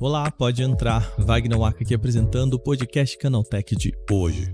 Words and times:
Olá, 0.00 0.30
pode 0.30 0.62
entrar. 0.62 1.14
Wagner 1.16 1.58
Waka 1.58 1.84
aqui 1.84 1.94
apresentando 1.94 2.54
o 2.54 2.58
podcast 2.58 3.16
Canaltech 3.16 3.76
de 3.76 3.92
hoje. 4.10 4.52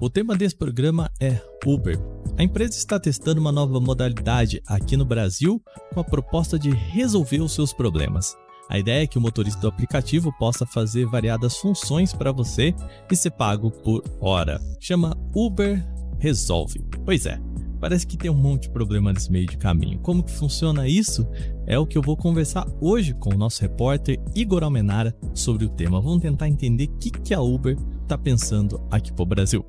O 0.00 0.10
tema 0.10 0.36
desse 0.36 0.54
programa 0.54 1.10
é 1.18 1.40
Uber. 1.66 1.98
A 2.38 2.42
empresa 2.42 2.76
está 2.76 3.00
testando 3.00 3.40
uma 3.40 3.50
nova 3.50 3.80
modalidade 3.80 4.62
aqui 4.66 4.96
no 4.96 5.04
Brasil 5.04 5.62
com 5.94 6.00
a 6.00 6.04
proposta 6.04 6.58
de 6.58 6.70
resolver 6.70 7.40
os 7.40 7.52
seus 7.52 7.72
problemas. 7.72 8.36
A 8.68 8.78
ideia 8.78 9.02
é 9.02 9.06
que 9.06 9.18
o 9.18 9.20
motorista 9.20 9.60
do 9.60 9.68
aplicativo 9.68 10.32
possa 10.38 10.64
fazer 10.64 11.06
variadas 11.06 11.56
funções 11.56 12.12
para 12.12 12.30
você 12.30 12.74
e 13.10 13.16
ser 13.16 13.30
pago 13.32 13.70
por 13.70 14.04
hora. 14.20 14.60
Chama 14.78 15.16
Uber 15.34 15.82
Resolve. 16.18 16.78
Pois 17.04 17.26
é, 17.26 17.40
Parece 17.80 18.06
que 18.06 18.16
tem 18.16 18.30
um 18.30 18.34
monte 18.34 18.62
de 18.64 18.70
problema 18.70 19.12
nesse 19.12 19.32
meio 19.32 19.46
de 19.46 19.56
caminho. 19.56 19.98
Como 20.00 20.22
que 20.22 20.30
funciona 20.30 20.86
isso? 20.86 21.26
É 21.66 21.78
o 21.78 21.86
que 21.86 21.96
eu 21.96 22.02
vou 22.02 22.16
conversar 22.16 22.66
hoje 22.80 23.14
com 23.14 23.34
o 23.34 23.38
nosso 23.38 23.62
repórter 23.62 24.20
Igor 24.34 24.62
Almenara 24.62 25.16
sobre 25.34 25.64
o 25.64 25.68
tema. 25.68 26.00
Vamos 26.00 26.20
tentar 26.20 26.48
entender 26.48 26.84
o 26.84 26.98
que, 26.98 27.10
que 27.10 27.32
a 27.32 27.40
Uber 27.40 27.76
está 28.02 28.18
pensando 28.18 28.80
aqui 28.90 29.12
para 29.12 29.22
o 29.22 29.26
Brasil. 29.26 29.64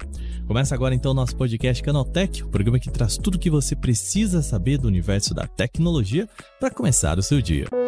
Começa 0.46 0.76
agora 0.76 0.94
então 0.94 1.12
o 1.12 1.16
nosso 1.16 1.36
podcast 1.38 1.82
Canaltech, 1.82 2.44
o 2.44 2.50
programa 2.50 2.80
que 2.80 2.92
traz 2.92 3.18
tudo 3.18 3.36
o 3.36 3.40
que 3.40 3.50
você 3.50 3.76
precisa 3.76 4.42
saber 4.42 4.78
do 4.78 4.88
universo 4.88 5.34
da 5.34 5.48
tecnologia 5.48 6.28
para 6.60 6.72
começar 6.72 7.18
o 7.18 7.24
seu 7.24 7.42
dia. 7.42 7.81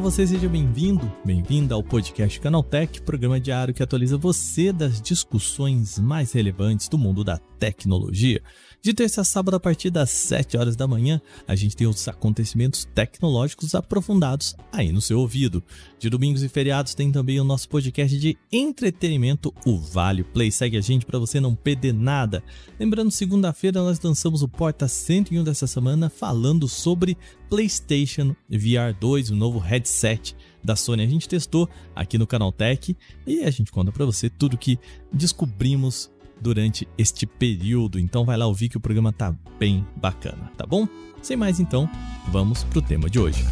Olá, 0.00 0.10
você 0.10 0.26
seja 0.26 0.48
bem-vindo, 0.48 1.12
bem-vinda 1.22 1.74
ao 1.74 1.84
podcast 1.84 2.40
Canaltech, 2.40 3.02
programa 3.02 3.38
diário 3.38 3.74
que 3.74 3.82
atualiza 3.82 4.16
você 4.16 4.72
das 4.72 4.98
discussões 4.98 5.98
mais 5.98 6.32
relevantes 6.32 6.88
do 6.88 6.96
mundo 6.96 7.22
da 7.22 7.36
tecnologia. 7.58 8.42
De 8.82 8.94
terça 8.94 9.20
a 9.20 9.24
sábado, 9.24 9.56
a 9.56 9.60
partir 9.60 9.90
das 9.90 10.08
7 10.08 10.56
horas 10.56 10.74
da 10.74 10.88
manhã, 10.88 11.20
a 11.46 11.54
gente 11.54 11.76
tem 11.76 11.86
os 11.86 12.08
acontecimentos 12.08 12.88
tecnológicos 12.94 13.74
aprofundados 13.74 14.56
aí 14.72 14.90
no 14.90 15.02
seu 15.02 15.20
ouvido. 15.20 15.62
De 15.98 16.08
domingos 16.08 16.42
e 16.42 16.48
feriados 16.48 16.94
tem 16.94 17.12
também 17.12 17.38
o 17.38 17.44
nosso 17.44 17.68
podcast 17.68 18.18
de 18.18 18.38
entretenimento, 18.50 19.52
o 19.66 19.78
Vale 19.78 20.24
Play. 20.24 20.50
Segue 20.50 20.78
a 20.78 20.80
gente 20.80 21.04
para 21.04 21.18
você 21.18 21.38
não 21.38 21.54
perder 21.54 21.92
nada. 21.92 22.42
Lembrando, 22.78 23.10
segunda-feira 23.10 23.82
nós 23.82 24.00
lançamos 24.00 24.42
o 24.42 24.48
Porta 24.48 24.88
101 24.88 25.44
dessa 25.44 25.66
semana 25.66 26.08
falando 26.08 26.66
sobre 26.66 27.18
PlayStation 27.50 28.34
VR 28.48 28.98
2, 28.98 29.28
o 29.28 29.36
novo 29.36 29.58
headset 29.58 30.34
da 30.64 30.74
Sony. 30.74 31.02
A 31.02 31.06
gente 31.06 31.28
testou 31.28 31.68
aqui 31.94 32.16
no 32.16 32.26
Canal 32.26 32.50
Tech 32.50 32.96
e 33.26 33.42
a 33.42 33.50
gente 33.50 33.70
conta 33.70 33.92
para 33.92 34.06
você 34.06 34.30
tudo 34.30 34.56
que 34.56 34.78
descobrimos 35.12 36.10
durante 36.40 36.88
este 36.96 37.26
período. 37.26 37.98
Então 37.98 38.24
vai 38.24 38.36
lá 38.36 38.46
ouvir 38.46 38.68
que 38.68 38.76
o 38.76 38.80
programa 38.80 39.12
tá 39.12 39.34
bem 39.58 39.86
bacana, 39.96 40.50
tá 40.56 40.66
bom? 40.66 40.88
Sem 41.22 41.36
mais 41.36 41.60
então, 41.60 41.88
vamos 42.28 42.64
pro 42.64 42.80
tema 42.80 43.08
de 43.10 43.18
hoje. 43.18 43.44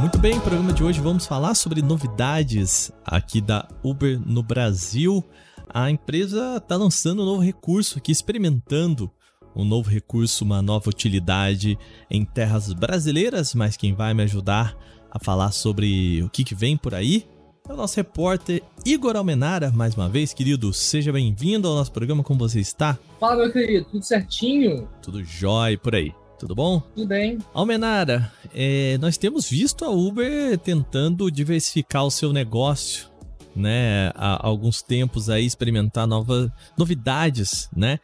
Muito 0.00 0.18
bem, 0.18 0.40
programa 0.40 0.72
de 0.72 0.82
hoje 0.82 1.00
vamos 1.00 1.26
falar 1.26 1.54
sobre 1.54 1.82
novidades 1.82 2.90
aqui 3.04 3.40
da 3.40 3.68
Uber 3.82 4.20
no 4.24 4.42
Brasil. 4.42 5.22
A 5.68 5.90
empresa 5.90 6.56
está 6.56 6.76
lançando 6.76 7.22
um 7.22 7.26
novo 7.26 7.42
recurso 7.42 7.98
aqui, 7.98 8.12
experimentando 8.12 9.10
um 9.54 9.64
novo 9.64 9.88
recurso, 9.88 10.44
uma 10.44 10.62
nova 10.62 10.88
utilidade 10.88 11.78
em 12.10 12.24
terras 12.24 12.72
brasileiras, 12.72 13.54
mas 13.54 13.76
quem 13.76 13.94
vai 13.94 14.14
me 14.14 14.22
ajudar 14.22 14.76
a 15.12 15.18
falar 15.18 15.52
sobre 15.52 16.22
o 16.22 16.30
que, 16.30 16.42
que 16.42 16.54
vem 16.54 16.74
por 16.74 16.94
aí 16.94 17.26
é 17.68 17.72
o 17.72 17.76
nosso 17.76 17.96
repórter 17.96 18.62
Igor 18.84 19.14
Almenara, 19.14 19.70
mais 19.70 19.94
uma 19.94 20.08
vez, 20.08 20.32
querido. 20.34 20.72
Seja 20.72 21.12
bem-vindo 21.12 21.68
ao 21.68 21.76
nosso 21.76 21.92
programa, 21.92 22.24
como 22.24 22.40
você 22.40 22.58
está? 22.58 22.98
Fala, 23.20 23.36
meu 23.36 23.52
querido, 23.52 23.86
tudo 23.90 24.02
certinho? 24.04 24.88
Tudo 25.00 25.22
jóia 25.22 25.78
por 25.78 25.94
aí. 25.94 26.12
Tudo 26.40 26.56
bom? 26.56 26.80
Tudo 26.96 27.06
bem. 27.06 27.38
Almenara, 27.54 28.32
é, 28.52 28.98
nós 28.98 29.16
temos 29.16 29.48
visto 29.48 29.84
a 29.84 29.90
Uber 29.90 30.58
tentando 30.58 31.30
diversificar 31.30 32.04
o 32.04 32.10
seu 32.10 32.32
negócio, 32.32 33.06
né? 33.54 34.10
Há 34.16 34.44
alguns 34.44 34.82
tempos 34.82 35.30
aí, 35.30 35.46
experimentar 35.46 36.04
novas 36.06 36.50
novidades, 36.76 37.68
né? 37.76 38.00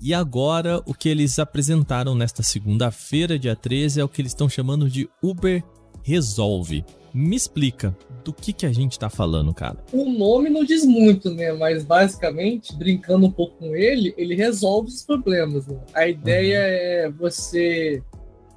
E 0.00 0.14
agora, 0.14 0.80
o 0.86 0.94
que 0.94 1.08
eles 1.08 1.40
apresentaram 1.40 2.14
nesta 2.14 2.44
segunda-feira, 2.44 3.36
dia 3.36 3.56
13, 3.56 4.00
é 4.00 4.04
o 4.04 4.08
que 4.08 4.22
eles 4.22 4.30
estão 4.30 4.48
chamando 4.48 4.88
de 4.88 5.08
Uber 5.20 5.64
resolve. 6.02 6.84
Me 7.12 7.34
explica 7.34 7.96
do 8.24 8.32
que, 8.32 8.52
que 8.52 8.66
a 8.66 8.72
gente 8.72 8.98
tá 8.98 9.10
falando, 9.10 9.52
cara. 9.52 9.76
O 9.92 10.08
nome 10.10 10.48
não 10.48 10.64
diz 10.64 10.84
muito, 10.84 11.30
né? 11.34 11.52
Mas 11.52 11.84
basicamente, 11.84 12.74
brincando 12.76 13.26
um 13.26 13.30
pouco 13.30 13.56
com 13.58 13.74
ele, 13.74 14.14
ele 14.16 14.34
resolve 14.34 14.88
os 14.88 15.02
problemas. 15.02 15.66
Né? 15.66 15.76
A 15.94 16.08
ideia 16.08 16.58
uhum. 16.58 16.64
é 16.64 17.10
você 17.10 18.02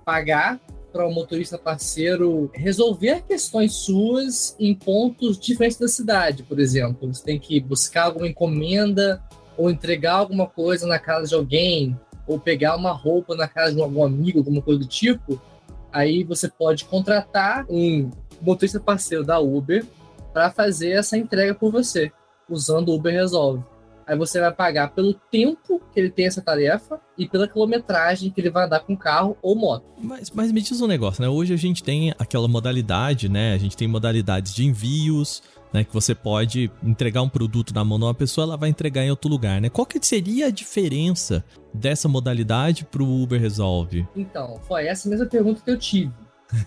pagar 0.05 0.59
para 0.91 1.07
o 1.07 1.09
um 1.09 1.13
motorista 1.13 1.57
parceiro 1.57 2.51
resolver 2.53 3.23
questões 3.23 3.73
suas 3.73 4.55
em 4.59 4.75
pontos 4.75 5.39
diferentes 5.39 5.79
da 5.79 5.87
cidade, 5.87 6.43
por 6.43 6.59
exemplo. 6.59 7.11
Você 7.11 7.23
tem 7.23 7.39
que 7.39 7.59
buscar 7.59 8.03
alguma 8.03 8.27
encomenda 8.27 9.23
ou 9.57 9.71
entregar 9.71 10.13
alguma 10.13 10.45
coisa 10.45 10.85
na 10.85 10.99
casa 10.99 11.27
de 11.27 11.35
alguém, 11.35 11.97
ou 12.27 12.39
pegar 12.39 12.75
uma 12.75 12.91
roupa 12.91 13.35
na 13.35 13.47
casa 13.47 13.75
de 13.75 13.81
algum 13.81 14.03
amigo, 14.03 14.39
alguma 14.39 14.61
coisa 14.61 14.79
do 14.79 14.87
tipo 14.87 15.41
Aí 15.93 16.23
você 16.23 16.49
pode 16.49 16.85
contratar 16.85 17.65
um 17.69 18.09
motorista 18.41 18.79
parceiro 18.79 19.23
da 19.23 19.39
Uber 19.39 19.85
para 20.33 20.49
fazer 20.49 20.89
essa 20.89 21.15
entrega 21.15 21.53
por 21.53 21.71
você, 21.71 22.11
usando 22.49 22.89
o 22.89 22.95
Uber 22.95 23.13
Resolve. 23.13 23.63
Aí 24.05 24.17
você 24.17 24.39
vai 24.39 24.51
pagar 24.51 24.89
pelo 24.89 25.13
tempo 25.13 25.79
que 25.93 25.99
ele 25.99 26.09
tem 26.09 26.25
essa 26.25 26.41
tarefa 26.41 26.99
e 27.17 27.27
pela 27.27 27.47
quilometragem 27.47 28.31
que 28.31 28.41
ele 28.41 28.49
vai 28.49 28.65
andar 28.65 28.81
com 28.81 28.97
carro 28.97 29.37
ou 29.41 29.55
moto. 29.55 29.85
Mas, 30.01 30.29
mas 30.31 30.51
me 30.51 30.61
diz 30.61 30.81
um 30.81 30.87
negócio, 30.87 31.21
né? 31.21 31.29
Hoje 31.29 31.53
a 31.53 31.57
gente 31.57 31.81
tem 31.81 32.13
aquela 32.19 32.47
modalidade, 32.47 33.29
né? 33.29 33.53
A 33.53 33.57
gente 33.57 33.77
tem 33.77 33.87
modalidades 33.87 34.53
de 34.53 34.65
envios, 34.65 35.41
né? 35.73 35.83
Que 35.83 35.93
você 35.93 36.13
pode 36.13 36.71
entregar 36.83 37.21
um 37.21 37.29
produto 37.29 37.73
na 37.73 37.83
mão 37.83 37.97
de 37.97 38.05
uma 38.05 38.13
pessoa, 38.13 38.45
ela 38.45 38.57
vai 38.57 38.69
entregar 38.69 39.03
em 39.03 39.09
outro 39.09 39.29
lugar, 39.29 39.59
né? 39.59 39.69
Qual 39.69 39.85
que 39.85 39.97
seria 40.05 40.47
a 40.47 40.51
diferença 40.51 41.43
dessa 41.73 42.07
modalidade 42.07 42.85
para 42.85 43.01
o 43.01 43.23
Uber 43.23 43.41
Resolve? 43.41 44.07
Então, 44.15 44.59
foi 44.67 44.85
essa 44.85 45.09
mesma 45.09 45.25
pergunta 45.25 45.61
que 45.65 45.71
eu 45.71 45.77
tive. 45.77 46.13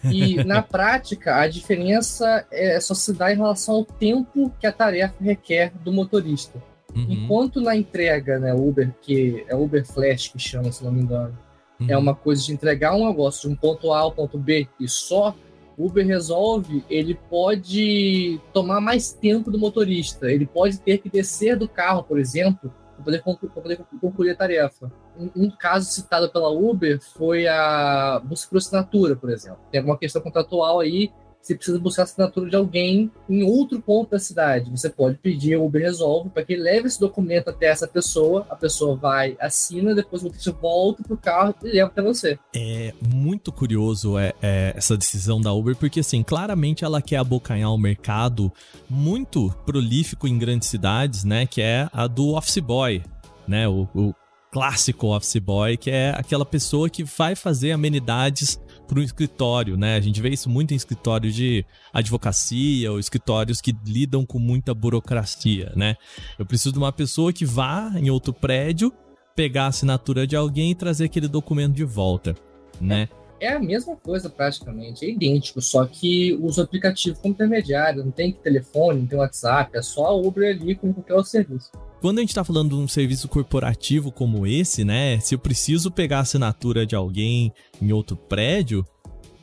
E 0.05 0.43
na 0.45 0.61
prática, 0.63 1.37
a 1.37 1.47
diferença 1.47 2.45
é 2.51 2.81
só 2.81 2.93
se 2.95 3.13
dá 3.13 3.33
em 3.33 3.37
relação 3.37 3.77
ao 3.77 3.85
tempo 3.85 4.53
que 4.59 4.67
a 4.67 4.73
tarefa 4.73 5.15
requer 5.21 5.73
do 5.85 5.93
motorista. 5.93 6.61
Uhum. 6.95 7.07
Enquanto 7.09 7.61
na 7.61 7.77
entrega, 7.77 8.39
né, 8.39 8.55
Uber, 8.55 8.93
que 9.03 9.45
é 9.49 9.55
Uber 9.55 9.85
Flash 9.87 10.29
que 10.29 10.39
chama, 10.39 10.73
se 10.73 10.83
não 10.83 10.91
me 10.91 11.03
engano, 11.03 11.37
uhum. 11.79 11.87
é 11.89 11.97
uma 11.97 12.15
coisa 12.15 12.43
de 12.43 12.53
entregar 12.53 12.95
um 12.95 13.07
negócio 13.07 13.49
de 13.49 13.55
um 13.55 13.57
ponto 13.57 13.93
A 13.93 14.01
ao 14.01 14.13
ponto 14.13 14.39
B 14.39 14.67
e 14.81 14.89
só, 14.89 15.35
Uber 15.79 16.07
Resolve, 16.07 16.85
ele 16.89 17.15
pode 17.15 18.41
tomar 18.53 18.81
mais 18.81 19.13
tempo 19.13 19.51
do 19.51 19.59
motorista. 19.59 20.31
Ele 20.31 20.47
pode 20.47 20.81
ter 20.81 20.99
que 20.99 21.11
descer 21.11 21.57
do 21.57 21.69
carro, 21.69 22.03
por 22.03 22.19
exemplo, 22.19 22.73
para 22.97 23.23
poder, 23.23 23.23
poder, 23.55 23.79
concluir 24.01 24.31
a 24.31 24.37
tarefa. 24.37 24.91
Um, 25.19 25.45
um, 25.45 25.51
caso 25.51 25.91
citado 25.91 26.31
pela 26.31 26.51
Uber 26.51 27.01
foi 27.01 27.47
a 27.47 28.21
busca 28.25 28.51
por 28.51 28.59
assinatura, 28.59 29.17
por 29.17 29.31
exemplo. 29.31 29.61
Tem 29.71 29.79
alguma 29.79 29.99
questão 29.99 30.23
contratual 30.23 30.81
aí 30.81 31.11
você 31.47 31.55
precisa 31.55 31.79
buscar 31.79 32.03
a 32.03 32.05
assinatura 32.05 32.51
de 32.51 32.57
alguém 32.57 33.11
em 33.29 33.45
outro 33.45 33.81
ponto 33.81 34.11
da 34.11 34.19
cidade. 34.19 34.69
Você 34.71 34.91
pode 34.91 35.17
pedir 35.19 35.57
o 35.57 35.65
Uber 35.65 35.81
Resolve 35.81 36.29
para 36.31 36.45
que 36.45 36.55
ele 36.55 36.63
leve 36.63 36.89
esse 36.89 36.99
documento 36.99 37.49
até 37.49 37.67
essa 37.67 37.87
pessoa, 37.87 38.45
a 38.51 38.57
pessoa 38.57 38.97
vai, 38.97 39.37
assina, 39.41 39.95
depois 39.95 40.23
o 40.23 40.25
motorista 40.25 40.51
volta 40.51 41.05
pro 41.05 41.17
carro 41.17 41.55
e 41.63 41.69
leva 41.69 41.89
até 41.89 42.03
você. 42.03 42.39
É 42.55 42.93
muito 43.01 43.53
curioso 43.53 44.19
é, 44.19 44.33
é, 44.43 44.73
essa 44.77 44.97
decisão 44.97 45.41
da 45.41 45.53
Uber, 45.53 45.77
porque 45.77 46.01
assim, 46.01 46.23
claramente 46.23 46.85
ela 46.85 47.01
quer 47.01 47.19
abocanhar 47.19 47.71
o 47.71 47.75
um 47.75 47.79
mercado 47.79 48.53
muito 48.91 49.55
prolífico 49.65 50.27
em 50.27 50.37
grandes 50.37 50.69
cidades, 50.69 51.23
né? 51.23 51.47
Que 51.47 51.63
é 51.63 51.89
a 51.93 52.09
do 52.09 52.35
office 52.35 52.59
boy, 52.59 53.03
né? 53.47 53.69
O, 53.69 53.89
o 53.95 54.15
clássico 54.51 55.15
office 55.15 55.37
boy, 55.37 55.77
que 55.77 55.91
é 55.91 56.11
aquela 56.17 56.45
pessoa 56.45 56.89
que 56.89 57.05
vai 57.05 57.37
fazer 57.37 57.73
amenidades 57.73 58.59
para 58.87 59.01
um 59.01 59.03
escritório, 59.03 59.77
né? 59.77 59.97
A 59.97 60.01
gente 60.01 60.21
vê 60.21 60.31
isso 60.31 60.49
muito 60.49 60.73
em 60.73 60.77
escritórios 60.77 61.35
de 61.35 61.65
advocacia 61.93 62.91
ou 62.91 62.99
escritórios 62.99 63.61
que 63.61 63.75
lidam 63.85 64.25
com 64.25 64.39
muita 64.39 64.73
burocracia, 64.75 65.73
né? 65.77 65.97
Eu 66.39 66.47
preciso 66.47 66.73
de 66.73 66.79
uma 66.79 66.93
pessoa 66.93 67.33
que 67.33 67.45
vá 67.45 67.93
em 67.97 68.11
outro 68.11 68.33
prédio, 68.33 68.93
pegar 69.35 69.65
a 69.65 69.69
assinatura 69.69 70.27
de 70.27 70.37
alguém 70.37 70.71
e 70.71 70.75
trazer 70.75 71.05
aquele 71.05 71.29
documento 71.29 71.75
de 71.75 71.85
volta, 71.85 72.35
né? 72.81 73.09
É 73.13 73.26
a 73.41 73.59
mesma 73.59 73.97
coisa 73.97 74.31
praticamente, 74.31 75.05
é 75.05 75.11
idêntico, 75.11 75.61
só 75.61 75.85
que 75.85 76.33
usa 76.41 76.63
o 76.63 76.65
aplicativo 76.65 77.19
como 77.21 77.35
intermediário, 77.35 78.05
não 78.05 78.11
tem 78.11 78.33
telefone, 78.33 79.01
não 79.01 79.07
tem 79.07 79.19
WhatsApp, 79.19 79.77
é 79.77 79.83
só 79.83 80.07
a 80.07 80.17
Uber 80.17 80.57
ali 80.57 80.75
com 80.75 80.93
qualquer 80.93 81.15
outro 81.15 81.31
serviço. 81.31 81.71
Quando 82.01 82.19
a 82.19 82.21
gente 82.21 82.31
está 82.31 82.45
falando 82.45 82.71
de 82.71 82.77
um 82.77 82.89
serviço 82.89 83.29
corporativo 83.29 84.11
como 84.11 84.47
esse, 84.47 84.85
né? 84.85 85.19
Se 85.21 85.35
eu 85.35 85.39
preciso 85.39 85.91
pegar 85.91 86.19
a 86.19 86.21
assinatura 86.21 86.87
de 86.87 86.95
alguém 86.95 87.53
em 87.81 87.93
outro 87.93 88.17
prédio, 88.17 88.87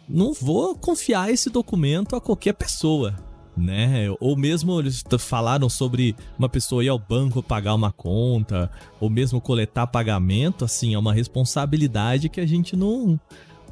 não 0.08 0.34
vou 0.34 0.76
confiar 0.76 1.32
esse 1.32 1.50
documento 1.50 2.16
a 2.16 2.22
qualquer 2.22 2.54
pessoa 2.54 3.16
né? 3.56 4.08
Ou 4.20 4.36
mesmo 4.36 4.80
eles 4.80 5.04
falaram 5.20 5.70
sobre 5.70 6.16
uma 6.38 6.50
pessoa 6.50 6.84
ir 6.84 6.90
ao 6.90 7.00
banco 7.00 7.42
pagar 7.42 7.76
uma 7.76 7.92
conta, 7.92 8.72
ou 9.00 9.10
mesmo 9.10 9.40
coletar 9.40 9.88
pagamento, 9.88 10.66
assim, 10.66 10.94
é 10.94 11.00
uma 11.00 11.14
responsabilidade 11.14 12.30
que 12.30 12.42
a 12.42 12.46
gente 12.46 12.76
não 12.76 13.20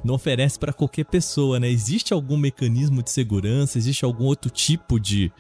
não 0.04 0.16
oferece 0.16 0.58
para 0.58 0.74
qualquer 0.74 1.06
pessoa, 1.06 1.60
né? 1.60 1.70
Existe 1.70 2.14
algum 2.14 2.38
mecanismo 2.38 3.04
de 3.04 3.12
segurança? 3.12 3.78
Existe 3.78 4.04
algum 4.06 4.26
outro 4.26 4.50
tipo 4.50 5.00
de 5.00 5.32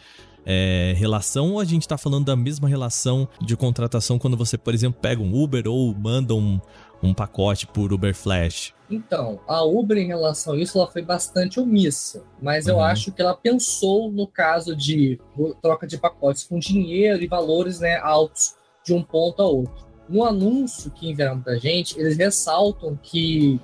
é, 0.45 0.93
relação 0.97 1.53
ou 1.53 1.59
a 1.59 1.65
gente 1.65 1.83
está 1.83 1.97
falando 1.97 2.25
da 2.25 2.35
mesma 2.35 2.67
relação 2.67 3.27
de 3.41 3.55
contratação 3.55 4.17
quando 4.17 4.37
você, 4.37 4.57
por 4.57 4.73
exemplo, 4.73 4.99
pega 5.01 5.21
um 5.21 5.41
Uber 5.41 5.67
ou 5.67 5.93
manda 5.93 6.33
um, 6.33 6.59
um 7.01 7.13
pacote 7.13 7.67
por 7.67 7.93
Uber 7.93 8.15
Flash? 8.15 8.73
Então, 8.89 9.39
a 9.47 9.63
Uber 9.63 9.97
em 9.97 10.07
relação 10.07 10.53
a 10.53 10.57
isso, 10.57 10.77
ela 10.77 10.87
foi 10.87 11.01
bastante 11.01 11.59
omissa, 11.59 12.23
mas 12.41 12.65
uhum. 12.65 12.73
eu 12.73 12.81
acho 12.81 13.11
que 13.11 13.21
ela 13.21 13.35
pensou 13.35 14.11
no 14.11 14.27
caso 14.27 14.75
de 14.75 15.19
troca 15.61 15.87
de 15.87 15.97
pacotes 15.97 16.43
com 16.43 16.59
dinheiro 16.59 17.23
e 17.23 17.27
valores 17.27 17.79
né, 17.79 17.97
altos 17.97 18.55
de 18.83 18.93
um 18.93 19.01
ponto 19.01 19.41
a 19.41 19.45
outro. 19.45 19.89
No 20.09 20.25
anúncio 20.25 20.91
que 20.91 21.09
enviaram 21.09 21.39
para 21.39 21.53
a 21.53 21.57
gente, 21.57 21.97
eles 21.97 22.17
ressaltam 22.17 22.99
que 23.01 23.61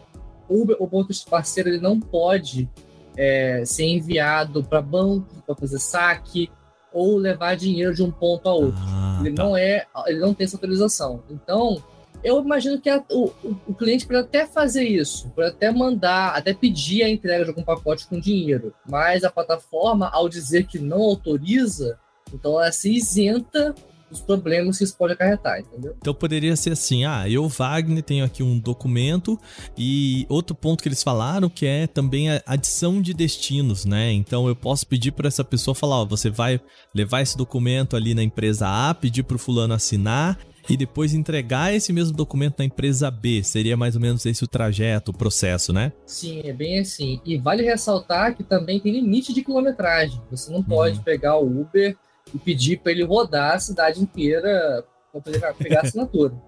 Uber, 0.49 0.75
o 0.79 0.87
ponto 0.87 1.13
de 1.13 1.25
parceiro 1.25 1.69
ele 1.69 1.79
não 1.79 1.99
pode 1.99 2.69
é, 3.15 3.63
ser 3.65 3.85
enviado 3.85 4.63
para 4.63 4.81
banco 4.81 5.43
para 5.45 5.55
fazer 5.55 5.79
saque 5.79 6.49
ou 6.93 7.17
levar 7.17 7.55
dinheiro 7.55 7.93
de 7.93 8.03
um 8.03 8.11
ponto 8.11 8.47
a 8.47 8.53
outro. 8.53 8.81
Ah, 8.81 9.21
ele 9.23 9.35
tá. 9.35 9.43
não 9.43 9.57
é, 9.57 9.85
ele 10.07 10.19
não 10.19 10.33
tem 10.33 10.45
essa 10.45 10.55
autorização. 10.55 11.23
Então, 11.29 11.83
eu 12.23 12.39
imagino 12.41 12.79
que 12.79 12.89
a, 12.89 13.03
o, 13.11 13.31
o 13.67 13.73
cliente 13.73 14.05
pode 14.05 14.19
até 14.19 14.45
fazer 14.45 14.83
isso, 14.83 15.29
pode 15.29 15.49
até 15.49 15.71
mandar, 15.71 16.35
até 16.35 16.53
pedir 16.53 17.03
a 17.03 17.09
entrega 17.09 17.43
de 17.43 17.49
algum 17.49 17.63
pacote 17.63 18.07
com 18.07 18.19
dinheiro, 18.19 18.73
mas 18.89 19.23
a 19.23 19.29
plataforma, 19.29 20.09
ao 20.11 20.27
dizer 20.27 20.65
que 20.65 20.79
não 20.79 21.01
autoriza, 21.01 21.99
então 22.33 22.59
ela 22.59 22.71
se 22.71 22.93
isenta 22.93 23.75
dos 24.09 24.21
problemas 24.21 24.77
que 24.77 24.83
isso 24.83 24.95
pode 24.97 25.13
acarretar, 25.13 25.59
entendeu? 25.59 25.95
Então 25.97 26.13
poderia 26.13 26.55
ser 26.55 26.71
assim, 26.71 27.05
ah, 27.05 27.29
eu, 27.29 27.47
Wagner, 27.47 28.03
tenho 28.03 28.25
aqui 28.25 28.43
um 28.43 28.57
documento 28.57 29.39
e 29.77 30.25
outro 30.29 30.55
ponto 30.55 30.81
que 30.81 30.89
eles 30.89 31.03
falaram 31.03 31.49
que 31.49 31.65
é 31.65 31.87
também 31.87 32.29
a 32.29 32.41
adição 32.45 33.01
de 33.01 33.13
destinos, 33.13 33.85
né? 33.85 34.11
Então 34.11 34.47
eu 34.47 34.55
posso 34.55 34.87
pedir 34.87 35.11
para 35.11 35.27
essa 35.27 35.43
pessoa 35.43 35.75
falar, 35.75 36.01
ó, 36.01 36.05
você 36.05 36.29
vai 36.29 36.59
levar 36.93 37.21
esse 37.21 37.37
documento 37.37 37.95
ali 37.95 38.13
na 38.13 38.23
empresa 38.23 38.67
A, 38.67 38.93
pedir 38.93 39.23
para 39.23 39.35
o 39.35 39.39
fulano 39.39 39.73
assinar 39.73 40.37
e 40.69 40.75
depois 40.75 41.13
entregar 41.13 41.73
esse 41.73 41.93
mesmo 41.93 42.15
documento 42.15 42.59
na 42.59 42.65
empresa 42.65 43.09
B. 43.09 43.43
Seria 43.43 43.77
mais 43.77 43.95
ou 43.95 44.01
menos 44.01 44.25
esse 44.25 44.43
o 44.43 44.47
trajeto, 44.47 45.11
o 45.11 45.17
processo, 45.17 45.71
né? 45.71 45.93
Sim, 46.05 46.41
é 46.43 46.53
bem 46.53 46.79
assim. 46.79 47.21
E 47.25 47.37
vale 47.37 47.63
ressaltar 47.63 48.35
que 48.35 48.43
também 48.43 48.79
tem 48.79 48.91
limite 48.91 49.33
de 49.33 49.43
quilometragem. 49.43 50.21
Você 50.29 50.51
não 50.51 50.61
pode 50.61 50.97
uhum. 50.97 51.03
pegar 51.03 51.37
o 51.37 51.61
Uber 51.61 51.97
e 52.33 52.37
pedir 52.37 52.77
para 52.79 52.91
ele 52.91 53.03
rodar 53.03 53.55
a 53.55 53.59
cidade 53.59 54.01
inteira 54.01 54.83
para 55.11 55.21
poder 55.21 55.53
pegar 55.55 55.79
a 55.79 55.83
assinatura. 55.83 56.33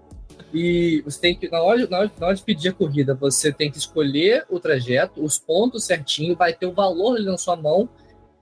E 0.52 1.00
você 1.04 1.20
tem 1.20 1.36
que, 1.36 1.48
na 1.48 1.60
hora, 1.60 1.86
na, 1.86 1.98
hora, 1.98 2.12
na 2.18 2.26
hora 2.26 2.34
de 2.34 2.42
pedir 2.42 2.70
a 2.70 2.72
corrida, 2.72 3.14
você 3.14 3.52
tem 3.52 3.70
que 3.70 3.78
escolher 3.78 4.44
o 4.50 4.58
trajeto, 4.58 5.22
os 5.22 5.38
pontos 5.38 5.84
certinho, 5.84 6.34
vai 6.34 6.52
ter 6.52 6.66
o 6.66 6.72
valor 6.72 7.16
ali 7.16 7.26
na 7.26 7.38
sua 7.38 7.54
mão. 7.54 7.88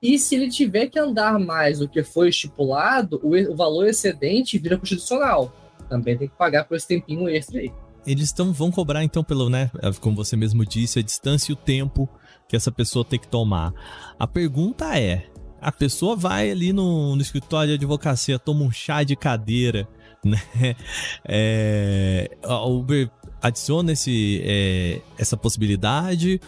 E 0.01 0.19
se 0.19 0.37
ele 0.37 0.49
tiver 0.49 0.87
que 0.87 0.99
andar 0.99 1.39
mais 1.39 1.81
do 1.81 1.89
que 1.89 2.03
foi 2.03 2.31
estipulado, 2.31 3.21
o, 3.23 3.37
o 3.37 3.55
valor 3.55 3.87
excedente 3.87 4.57
vira 4.57 4.79
constitucional 4.79 5.53
também 5.89 6.17
tem 6.17 6.29
que 6.29 6.37
pagar 6.37 6.65
por 6.65 6.77
esse 6.77 6.87
tempinho 6.87 7.29
extra 7.29 7.59
aí. 7.61 7.73
Eles 8.07 8.33
tão, 8.33 8.53
vão 8.53 8.71
cobrar 8.71 9.03
então 9.03 9.25
pelo, 9.25 9.51
né, 9.51 9.71
como 10.01 10.17
você 10.17 10.37
mesmo 10.37 10.65
disse, 10.65 10.99
a 10.99 11.03
distância 11.03 11.51
e 11.51 11.55
o 11.55 11.57
tempo 11.57 12.09
que 12.49 12.57
essa 12.57 12.71
pessoa 12.71 13.05
tem 13.05 13.19
que 13.19 13.29
tomar. 13.29 13.73
A 14.19 14.27
pergunta 14.27 14.99
é, 14.99 15.27
a 15.61 15.73
pessoa 15.73 16.17
vai 16.17 16.51
ali 16.51 16.73
no, 16.73 17.15
no 17.17 17.23
escritório 17.23 17.69
de 17.69 17.75
advocacia, 17.75 18.39
toma 18.39 18.65
um 18.65 18.71
chá 18.71 19.03
de 19.03 19.17
cadeira, 19.17 19.89
né? 20.25 20.41
É, 21.25 22.37
a 22.43 22.65
Uber 22.67 23.11
adiciona 23.41 23.93
esse, 23.93 24.41
é, 24.45 25.01
essa 25.17 25.37
possibilidade 25.37 26.41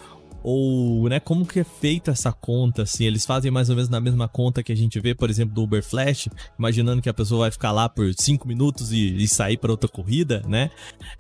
ou, 0.43 1.09
né, 1.09 1.21
como 1.21 1.45
que 1.45 1.61
é 1.61 1.65
feita 1.65 2.11
essa 2.13 2.33
conta, 2.33 2.83
assim? 2.83 3.05
Eles 3.05 3.27
fazem 3.27 3.51
mais 3.51 3.69
ou 3.69 3.77
menos 3.77 3.91
na 3.91 4.01
mesma 4.01 4.27
conta 4.27 4.63
que 4.63 4.73
a 4.73 4.77
gente 4.77 4.99
vê, 4.99 5.15
por 5.15 5.29
exemplo, 5.29 5.55
do 5.55 5.63
Uber 5.63 5.85
Flash, 5.85 6.29
imaginando 6.59 7.03
que 7.03 7.09
a 7.09 7.15
pessoa 7.15 7.41
vai 7.41 7.51
ficar 7.51 7.73
lá 7.73 7.89
por 7.89 8.11
cinco 8.19 8.49
minutos 8.49 8.93
e, 8.93 9.17
e 9.17 9.29
sair 9.29 9.59
para 9.59 9.71
outra 9.71 9.89
corrida, 9.89 10.43
né? 10.49 10.71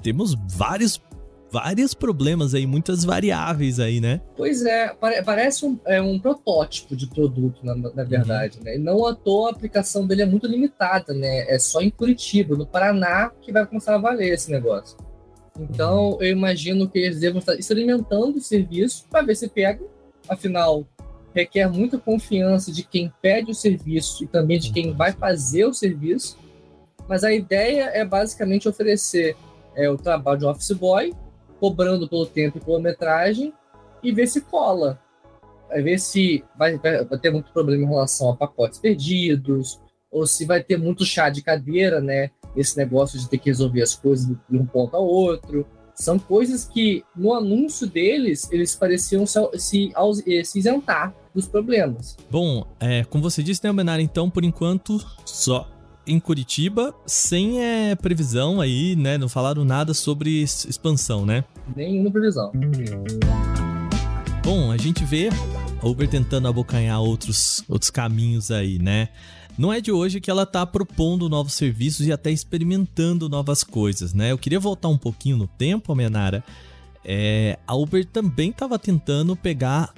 Temos 0.02 0.34
vários 0.48 1.00
vários 1.50 1.94
problemas 1.94 2.55
aí, 2.55 2.67
muitas 2.67 3.05
variáveis 3.05 3.81
aí, 3.81 4.00
né? 4.00 4.20
Pois 4.37 4.64
é, 4.64 4.94
parece 5.25 5.67
um, 5.67 5.79
é 5.87 6.00
um 6.00 6.19
protótipo 6.19 6.94
de 6.94 7.06
produto, 7.06 7.64
na, 7.64 7.75
na 7.75 8.05
verdade, 8.05 8.58
uhum. 8.58 8.64
né? 8.64 8.76
E 8.76 8.79
não 8.79 9.05
à 9.06 9.14
toa 9.14 9.49
a 9.49 9.52
aplicação 9.52 10.06
dele 10.06 10.23
é 10.23 10.26
muito 10.26 10.47
limitada, 10.47 11.12
né? 11.12 11.52
É 11.52 11.58
só 11.58 11.81
em 11.81 11.91
Curitiba, 11.91 12.56
no 12.56 12.67
Paraná, 12.67 13.31
que 13.43 13.52
vai 13.52 13.67
começar 13.67 13.94
a 13.94 13.99
valer 13.99 14.32
esse 14.32 14.50
negócio. 14.50 14.97
Então, 15.58 16.17
eu 16.20 16.31
imagino 16.31 16.88
que 16.88 16.99
eles 16.99 17.20
devam 17.20 17.38
estar 17.38 17.55
experimentando 17.55 18.38
o 18.38 18.41
serviço 18.41 19.05
para 19.11 19.23
ver 19.23 19.35
se 19.35 19.49
pega. 19.49 19.85
Afinal, 20.29 20.87
requer 21.35 21.69
muita 21.69 21.99
confiança 21.99 22.73
de 22.73 22.82
quem 22.82 23.12
pede 23.20 23.50
o 23.50 23.55
serviço 23.55 24.25
e 24.25 24.26
também 24.26 24.58
de 24.58 24.73
quem 24.73 24.93
vai 24.93 25.12
fazer 25.12 25.64
o 25.64 25.75
serviço. 25.75 26.38
Mas 27.08 27.25
a 27.25 27.32
ideia 27.32 27.91
é 27.93 28.05
basicamente 28.05 28.69
oferecer 28.69 29.37
é, 29.75 29.91
o 29.91 29.97
trabalho 29.97 30.38
de 30.38 30.47
office 30.47 30.70
boy, 30.73 31.12
cobrando 31.60 32.08
pelo 32.08 32.26
tempo 32.26 32.58
e 32.58 32.60
quilometragem, 32.60 33.52
e 34.02 34.10
ver 34.10 34.26
se 34.26 34.40
cola. 34.40 34.98
Vai 35.68 35.82
ver 35.82 35.98
se 35.98 36.42
vai, 36.58 36.76
vai, 36.78 37.18
ter 37.20 37.30
muito 37.30 37.52
problema 37.52 37.84
em 37.84 37.88
relação 37.88 38.30
a 38.30 38.36
pacotes 38.36 38.78
perdidos, 38.78 39.80
ou 40.10 40.26
se 40.26 40.44
vai 40.44 40.62
ter 40.64 40.76
muito 40.76 41.04
chá 41.04 41.28
de 41.28 41.42
cadeira, 41.42 42.00
né? 42.00 42.30
esse 42.56 42.76
negócio 42.76 43.18
de 43.18 43.28
ter 43.28 43.38
que 43.38 43.50
resolver 43.50 43.82
as 43.82 43.94
coisas 43.94 44.26
de 44.26 44.56
um 44.56 44.66
ponto 44.66 44.96
a 44.96 44.98
outro. 44.98 45.66
São 45.94 46.18
coisas 46.18 46.64
que, 46.64 47.04
no 47.14 47.34
anúncio 47.34 47.86
deles, 47.86 48.50
eles 48.50 48.74
pareciam 48.74 49.26
se, 49.26 49.38
se, 49.58 49.92
eh, 50.26 50.42
se 50.44 50.58
isentar 50.58 51.14
dos 51.34 51.46
problemas. 51.46 52.16
Bom, 52.30 52.66
é, 52.80 53.04
como 53.04 53.22
você 53.22 53.42
disse, 53.42 53.62
né, 53.62 53.72
Benar, 53.72 54.00
então, 54.00 54.30
por 54.30 54.42
enquanto, 54.42 54.98
só 55.26 55.68
em 56.06 56.19
Curitiba, 56.19 56.94
sem 57.06 57.62
é, 57.62 57.94
previsão 57.94 58.61
aí, 58.61 58.97
né? 58.97 59.19
Não 59.19 59.29
falaram 59.29 59.64
nada 59.64 59.94
sobre 59.94 60.43
expansão, 60.43 61.25
né? 61.25 61.44
Nenhuma 61.76 62.11
previsão. 62.11 62.52
Bom, 64.44 64.73
a 64.73 64.76
gente 64.76 65.05
vê 65.05 65.29
a 65.82 65.87
Uber 65.87 66.08
tentando 66.08 66.49
abocanhar 66.49 67.00
outros, 67.00 67.62
outros 67.69 67.91
caminhos 67.91 68.50
aí, 68.50 68.78
né? 68.78 69.09
Não 69.59 69.73
é 69.73 69.80
de 69.80 69.92
hoje 69.92 70.21
que 70.21 70.30
ela 70.30 70.45
está 70.45 70.64
propondo 70.64 71.28
novos 71.28 71.52
serviços 71.52 72.07
e 72.07 72.12
até 72.12 72.30
experimentando 72.30 73.28
novas 73.28 73.62
coisas, 73.62 74.14
né? 74.14 74.33
Eu 74.33 74.38
queria 74.38 74.59
voltar 74.59 74.88
um 74.88 74.97
pouquinho 74.97 75.37
no 75.37 75.47
tempo, 75.47 75.95
Menara. 75.95 76.42
É, 77.04 77.59
a 77.66 77.75
Uber 77.75 78.04
também 78.04 78.50
estava 78.50 78.78
tentando 78.78 79.37
pegar 79.37 79.92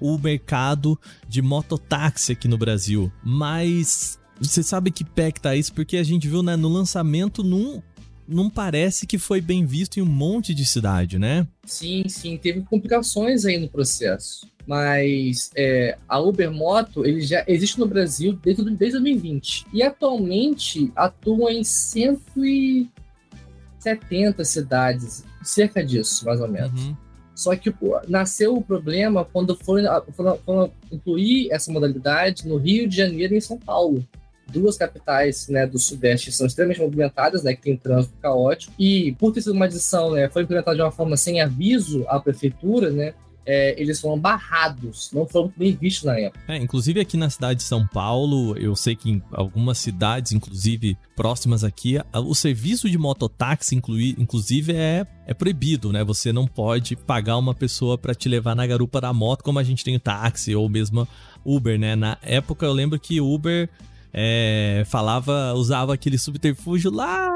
o 0.00 0.18
mercado 0.18 0.98
de 1.28 1.40
mototáxi 1.40 2.32
aqui 2.32 2.48
no 2.48 2.58
Brasil, 2.58 3.10
mas 3.22 4.18
você 4.42 4.62
sabe 4.62 4.90
que 4.90 5.04
pé 5.04 5.30
que 5.30 5.40
tá 5.40 5.54
isso? 5.54 5.72
Porque 5.72 5.96
a 5.96 6.02
gente 6.02 6.28
viu 6.28 6.42
né, 6.42 6.56
no 6.56 6.68
lançamento 6.68 7.42
não, 7.42 7.82
não 8.26 8.50
parece 8.50 9.06
que 9.06 9.18
foi 9.18 9.40
bem 9.40 9.64
visto 9.64 9.98
em 9.98 10.02
um 10.02 10.06
monte 10.06 10.54
de 10.54 10.66
cidade, 10.66 11.18
né? 11.18 11.46
Sim, 11.64 12.04
sim, 12.08 12.36
teve 12.36 12.62
complicações 12.62 13.44
aí 13.44 13.58
no 13.58 13.68
processo 13.68 14.52
mas 14.66 15.50
é, 15.56 15.96
a 16.08 16.20
Uber 16.20 16.50
Moto 16.50 17.04
ele 17.04 17.20
já 17.20 17.44
existe 17.46 17.78
no 17.78 17.86
Brasil 17.86 18.32
desde, 18.42 18.64
desde 18.64 18.98
2020 18.98 19.66
e 19.72 19.82
atualmente 19.82 20.90
atua 20.94 21.52
em 21.52 21.62
170 21.64 24.44
cidades, 24.44 25.24
cerca 25.42 25.84
disso, 25.84 26.24
mais 26.24 26.40
ou 26.40 26.48
menos. 26.48 26.84
Uhum. 26.84 26.96
Só 27.34 27.56
que 27.56 27.70
pô, 27.70 27.98
nasceu 28.08 28.54
o 28.54 28.62
problema 28.62 29.24
quando 29.24 29.56
foram, 29.56 30.04
foram, 30.12 30.38
foram, 30.38 30.70
incluir 30.90 31.50
essa 31.50 31.72
modalidade 31.72 32.46
no 32.46 32.56
Rio 32.56 32.88
de 32.88 32.96
Janeiro 32.96 33.34
e 33.34 33.38
em 33.38 33.40
São 33.40 33.58
Paulo. 33.58 34.06
Duas 34.52 34.76
capitais 34.76 35.48
né, 35.48 35.66
do 35.66 35.78
Sudeste 35.78 36.30
são 36.32 36.46
extremamente 36.46 36.80
movimentadas, 36.80 37.42
né, 37.42 37.54
que 37.54 37.62
tem 37.62 37.76
trânsito 37.76 38.14
caótico. 38.20 38.72
E 38.78 39.12
por 39.18 39.32
ter 39.32 39.42
sido 39.42 39.54
uma 39.54 39.64
adição, 39.64 40.12
né, 40.12 40.28
foi 40.28 40.42
implementada 40.42 40.76
de 40.76 40.82
uma 40.82 40.92
forma 40.92 41.16
sem 41.16 41.40
aviso 41.40 42.04
à 42.08 42.20
prefeitura, 42.20 42.90
né, 42.90 43.14
é, 43.44 43.80
eles 43.80 44.00
foram 44.00 44.18
barrados, 44.18 45.10
não 45.12 45.26
foram 45.26 45.52
bem 45.56 45.74
vistos 45.74 46.04
na 46.04 46.18
época. 46.18 46.40
É, 46.48 46.56
inclusive 46.56 47.00
aqui 47.00 47.16
na 47.16 47.28
cidade 47.28 47.58
de 47.58 47.64
São 47.64 47.86
Paulo, 47.86 48.56
eu 48.56 48.74
sei 48.76 48.94
que 48.94 49.10
em 49.10 49.22
algumas 49.32 49.78
cidades, 49.78 50.32
inclusive 50.32 50.96
próximas 51.16 51.64
aqui, 51.64 51.98
o 52.14 52.34
serviço 52.34 52.88
de 52.88 52.96
mototáxi, 52.96 53.74
inclusive, 53.74 54.72
é, 54.72 55.06
é 55.26 55.34
proibido, 55.34 55.92
né? 55.92 56.04
Você 56.04 56.32
não 56.32 56.46
pode 56.46 56.94
pagar 56.96 57.36
uma 57.36 57.54
pessoa 57.54 57.98
para 57.98 58.14
te 58.14 58.28
levar 58.28 58.54
na 58.54 58.66
garupa 58.66 59.00
da 59.00 59.12
moto, 59.12 59.42
como 59.42 59.58
a 59.58 59.64
gente 59.64 59.84
tem 59.84 59.96
o 59.96 60.00
táxi 60.00 60.54
ou 60.54 60.68
mesmo 60.68 61.06
Uber, 61.44 61.78
né? 61.78 61.96
Na 61.96 62.18
época 62.22 62.64
eu 62.64 62.72
lembro 62.72 62.98
que 62.98 63.20
Uber 63.20 63.68
é, 64.12 64.84
falava, 64.86 65.52
usava 65.54 65.94
aquele 65.94 66.18
subterfúgio 66.18 66.90
lá 66.90 67.30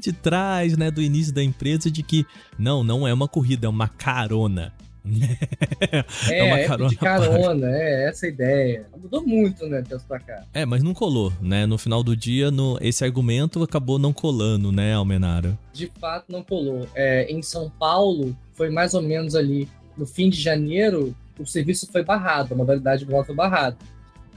de 0.00 0.12
trás, 0.12 0.76
né, 0.76 0.90
do 0.90 1.02
início 1.02 1.34
da 1.34 1.42
empresa, 1.42 1.90
de 1.90 2.02
que 2.02 2.24
não, 2.58 2.82
não 2.82 3.06
é 3.06 3.12
uma 3.12 3.28
corrida, 3.28 3.66
é 3.66 3.68
uma 3.68 3.88
carona 3.88 4.72
é, 6.30 6.38
é, 6.38 6.44
uma 6.44 6.58
carona 6.64 6.90
de 6.90 6.96
carona, 6.96 7.66
é 7.68 8.08
essa 8.08 8.26
a 8.26 8.28
ideia. 8.28 8.86
Mudou 9.00 9.26
muito, 9.26 9.66
né, 9.66 9.82
tempos 9.82 10.04
pra 10.04 10.20
cá. 10.20 10.44
É, 10.54 10.64
mas 10.64 10.82
não 10.82 10.94
colou, 10.94 11.32
né? 11.40 11.66
No 11.66 11.76
final 11.76 12.04
do 12.04 12.16
dia, 12.16 12.50
no, 12.50 12.78
esse 12.80 13.04
argumento 13.04 13.62
acabou 13.62 13.98
não 13.98 14.12
colando, 14.12 14.70
né, 14.70 14.94
Almenara? 14.94 15.58
De 15.72 15.90
fato, 16.00 16.26
não 16.28 16.42
colou. 16.42 16.88
É, 16.94 17.30
em 17.30 17.42
São 17.42 17.68
Paulo, 17.68 18.36
foi 18.54 18.70
mais 18.70 18.94
ou 18.94 19.02
menos 19.02 19.34
ali 19.34 19.68
no 19.96 20.06
fim 20.06 20.30
de 20.30 20.40
janeiro, 20.40 21.14
o 21.38 21.44
serviço 21.44 21.90
foi 21.90 22.04
barrado, 22.04 22.54
a 22.54 22.56
modalidade 22.56 23.04
de 23.04 23.10
foi 23.10 23.34
barrada. 23.34 23.76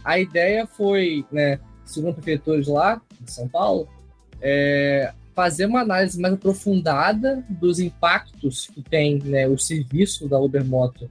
A 0.03 0.19
ideia 0.19 0.67
foi, 0.67 1.25
né, 1.31 1.59
segundo 1.85 2.13
prefeitores 2.13 2.67
lá 2.67 3.01
de 3.21 3.31
São 3.31 3.47
Paulo, 3.47 3.87
é, 4.41 5.13
fazer 5.33 5.65
uma 5.65 5.81
análise 5.81 6.19
mais 6.19 6.33
aprofundada 6.33 7.43
dos 7.49 7.79
impactos 7.79 8.67
que 8.67 8.81
tem 8.81 9.19
né, 9.19 9.47
o 9.47 9.57
serviço 9.57 10.27
da 10.27 10.39
Ubermoto 10.39 11.09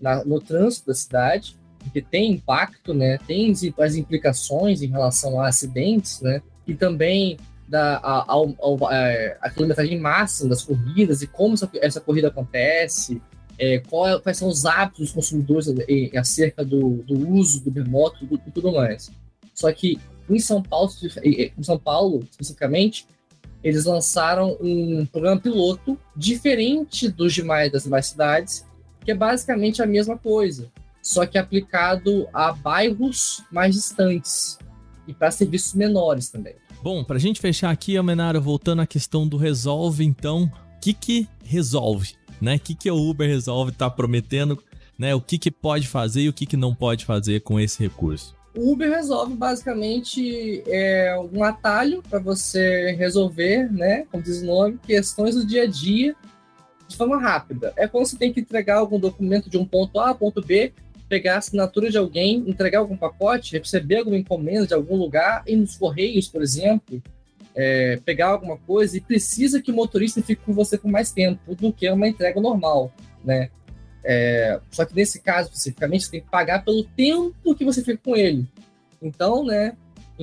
na, 0.00 0.24
no 0.24 0.40
trânsito 0.40 0.86
da 0.86 0.94
cidade, 0.94 1.56
porque 1.78 2.00
tem 2.00 2.32
impacto, 2.32 2.94
né, 2.94 3.18
tem 3.26 3.52
as 3.78 3.94
implicações 3.94 4.82
em 4.82 4.86
relação 4.86 5.40
a 5.40 5.48
acidentes, 5.48 6.20
né, 6.20 6.42
e 6.66 6.74
também 6.74 7.36
da, 7.68 7.96
a, 7.98 8.20
a, 8.20 8.34
a, 8.34 8.94
é, 8.94 9.38
a 9.40 9.50
quilometragem 9.50 9.98
máxima 10.00 10.50
das 10.50 10.62
corridas 10.62 11.20
e 11.22 11.26
como 11.26 11.54
essa, 11.54 11.70
essa 11.74 12.00
corrida 12.00 12.28
acontece, 12.28 13.20
é, 13.58 13.78
qual, 13.78 14.20
quais 14.20 14.38
são 14.38 14.48
os 14.48 14.64
hábitos 14.64 15.06
dos 15.06 15.12
consumidores 15.12 15.66
acerca 16.16 16.64
do, 16.64 17.02
do 17.02 17.28
uso 17.30 17.62
do 17.62 17.70
Ubermoto 17.70 18.24
e 18.24 18.50
tudo 18.50 18.72
mais. 18.72 19.10
Só 19.54 19.72
que 19.72 19.98
em 20.28 20.38
São 20.38 20.62
Paulo, 20.62 20.90
em 21.24 21.62
São 21.62 21.78
Paulo 21.78 22.24
especificamente, 22.30 23.06
eles 23.62 23.84
lançaram 23.84 24.56
um 24.60 25.06
programa 25.06 25.40
piloto 25.40 25.98
diferente 26.14 27.08
dos 27.08 27.34
demais 27.34 27.72
das 27.72 27.84
demais 27.84 28.06
cidades, 28.06 28.64
que 29.04 29.10
é 29.10 29.14
basicamente 29.14 29.82
a 29.82 29.86
mesma 29.86 30.16
coisa, 30.16 30.70
só 31.02 31.26
que 31.26 31.38
aplicado 31.38 32.28
a 32.32 32.52
bairros 32.52 33.42
mais 33.50 33.74
distantes 33.74 34.58
e 35.06 35.14
para 35.14 35.30
serviços 35.30 35.74
menores 35.74 36.28
também. 36.28 36.54
Bom, 36.82 37.02
para 37.02 37.16
a 37.16 37.20
gente 37.20 37.40
fechar 37.40 37.70
aqui, 37.70 37.96
Amenara, 37.96 38.38
voltando 38.38 38.82
à 38.82 38.86
questão 38.86 39.26
do 39.26 39.36
resolve, 39.36 40.04
então, 40.04 40.44
o 40.44 40.80
que 40.80 40.92
que 40.92 41.28
resolve, 41.44 42.14
né? 42.40 42.56
O 42.56 42.60
que 42.60 42.74
que 42.74 42.90
o 42.90 42.96
Uber 42.96 43.28
resolve 43.28 43.72
está 43.72 43.88
prometendo, 43.88 44.62
né? 44.98 45.14
O 45.14 45.20
que 45.20 45.38
que 45.38 45.50
pode 45.50 45.88
fazer 45.88 46.22
e 46.22 46.28
o 46.28 46.32
que 46.32 46.46
que 46.46 46.56
não 46.56 46.74
pode 46.74 47.04
fazer 47.04 47.40
com 47.40 47.58
esse 47.58 47.82
recurso? 47.82 48.36
O 48.56 48.72
Uber 48.72 48.90
resolve 48.90 49.34
basicamente 49.34 50.62
é, 50.66 51.14
um 51.30 51.44
atalho 51.44 52.02
para 52.08 52.18
você 52.18 52.92
resolver, 52.92 53.70
né, 53.70 54.06
como 54.10 54.22
diz 54.22 54.40
o 54.40 54.46
nome, 54.46 54.78
questões 54.86 55.34
do 55.34 55.46
dia 55.46 55.64
a 55.64 55.66
dia 55.66 56.16
de 56.88 56.96
forma 56.96 57.20
rápida. 57.20 57.74
É 57.76 57.86
quando 57.86 58.06
você 58.06 58.16
tem 58.16 58.32
que 58.32 58.40
entregar 58.40 58.78
algum 58.78 58.98
documento 58.98 59.50
de 59.50 59.58
um 59.58 59.64
ponto 59.64 60.00
A 60.00 60.10
a 60.10 60.14
ponto 60.14 60.40
B, 60.40 60.72
pegar 61.06 61.34
a 61.34 61.38
assinatura 61.38 61.90
de 61.90 61.98
alguém, 61.98 62.44
entregar 62.46 62.78
algum 62.78 62.96
pacote, 62.96 63.58
receber 63.58 63.98
alguma 63.98 64.16
encomenda 64.16 64.66
de 64.66 64.74
algum 64.74 64.96
lugar, 64.96 65.42
ir 65.46 65.56
nos 65.56 65.76
correios, 65.76 66.26
por 66.26 66.42
exemplo, 66.42 67.02
é, 67.54 68.00
pegar 68.06 68.28
alguma 68.28 68.56
coisa 68.56 68.96
e 68.96 69.00
precisa 69.00 69.60
que 69.60 69.70
o 69.70 69.74
motorista 69.74 70.22
fique 70.22 70.42
com 70.44 70.54
você 70.54 70.78
por 70.78 70.90
mais 70.90 71.12
tempo 71.12 71.54
do 71.54 71.72
que 71.72 71.88
uma 71.90 72.08
entrega 72.08 72.40
normal, 72.40 72.90
né? 73.22 73.50
É, 74.08 74.60
só 74.70 74.84
que 74.84 74.94
nesse 74.94 75.20
caso, 75.20 75.48
especificamente, 75.48 76.04
você 76.04 76.10
tem 76.12 76.20
que 76.20 76.30
pagar 76.30 76.64
pelo 76.64 76.84
tempo 76.84 77.54
que 77.56 77.64
você 77.64 77.82
fica 77.82 78.00
com 78.04 78.14
ele. 78.16 78.46
Então, 79.02 79.44
né, 79.44 79.76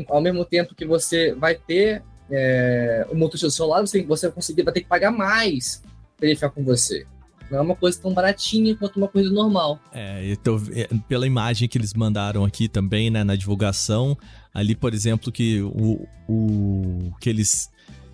ao 0.08 0.22
mesmo 0.22 0.46
tempo 0.46 0.74
que 0.74 0.86
você 0.86 1.36
vai 1.36 1.54
ter 1.54 2.02
é, 2.32 3.06
o 3.12 3.16
motorista 3.16 3.48
do 3.48 3.52
seu 3.52 3.68
lado, 3.68 3.86
você, 3.86 4.02
você 4.04 4.28
vai 4.28 4.36
conseguir, 4.36 4.64
vai 4.64 4.74
ter 4.74 4.82
que 4.82 4.88
pagar 4.88 5.12
mais 5.12 5.84
para 6.16 6.28
ele 6.28 6.36
ficar 6.36 6.50
com 6.50 6.64
você. 6.64 7.06
Não 7.52 7.60
é 7.60 7.62
uma 7.62 7.76
coisa 7.76 8.02
tão 8.02 8.14
baratinha 8.14 8.74
quanto 8.78 8.96
uma 8.96 9.10
coisa 9.10 9.30
normal. 9.30 9.78
É, 9.92 10.32
então, 10.32 10.58
pela 11.10 11.28
imagem 11.28 11.68
que 11.68 11.78
eles 11.78 11.94
mandaram 11.94 12.46
aqui 12.46 12.70
também, 12.70 13.10
né, 13.10 13.22
na 13.26 13.36
divulgação, 13.36 14.18
ali, 14.54 14.76
por 14.76 14.94
exemplo, 14.94 15.30
que 15.30 15.62
o, 15.62 16.08
o 16.26 17.12
que 17.20 17.30
eles 17.30 17.70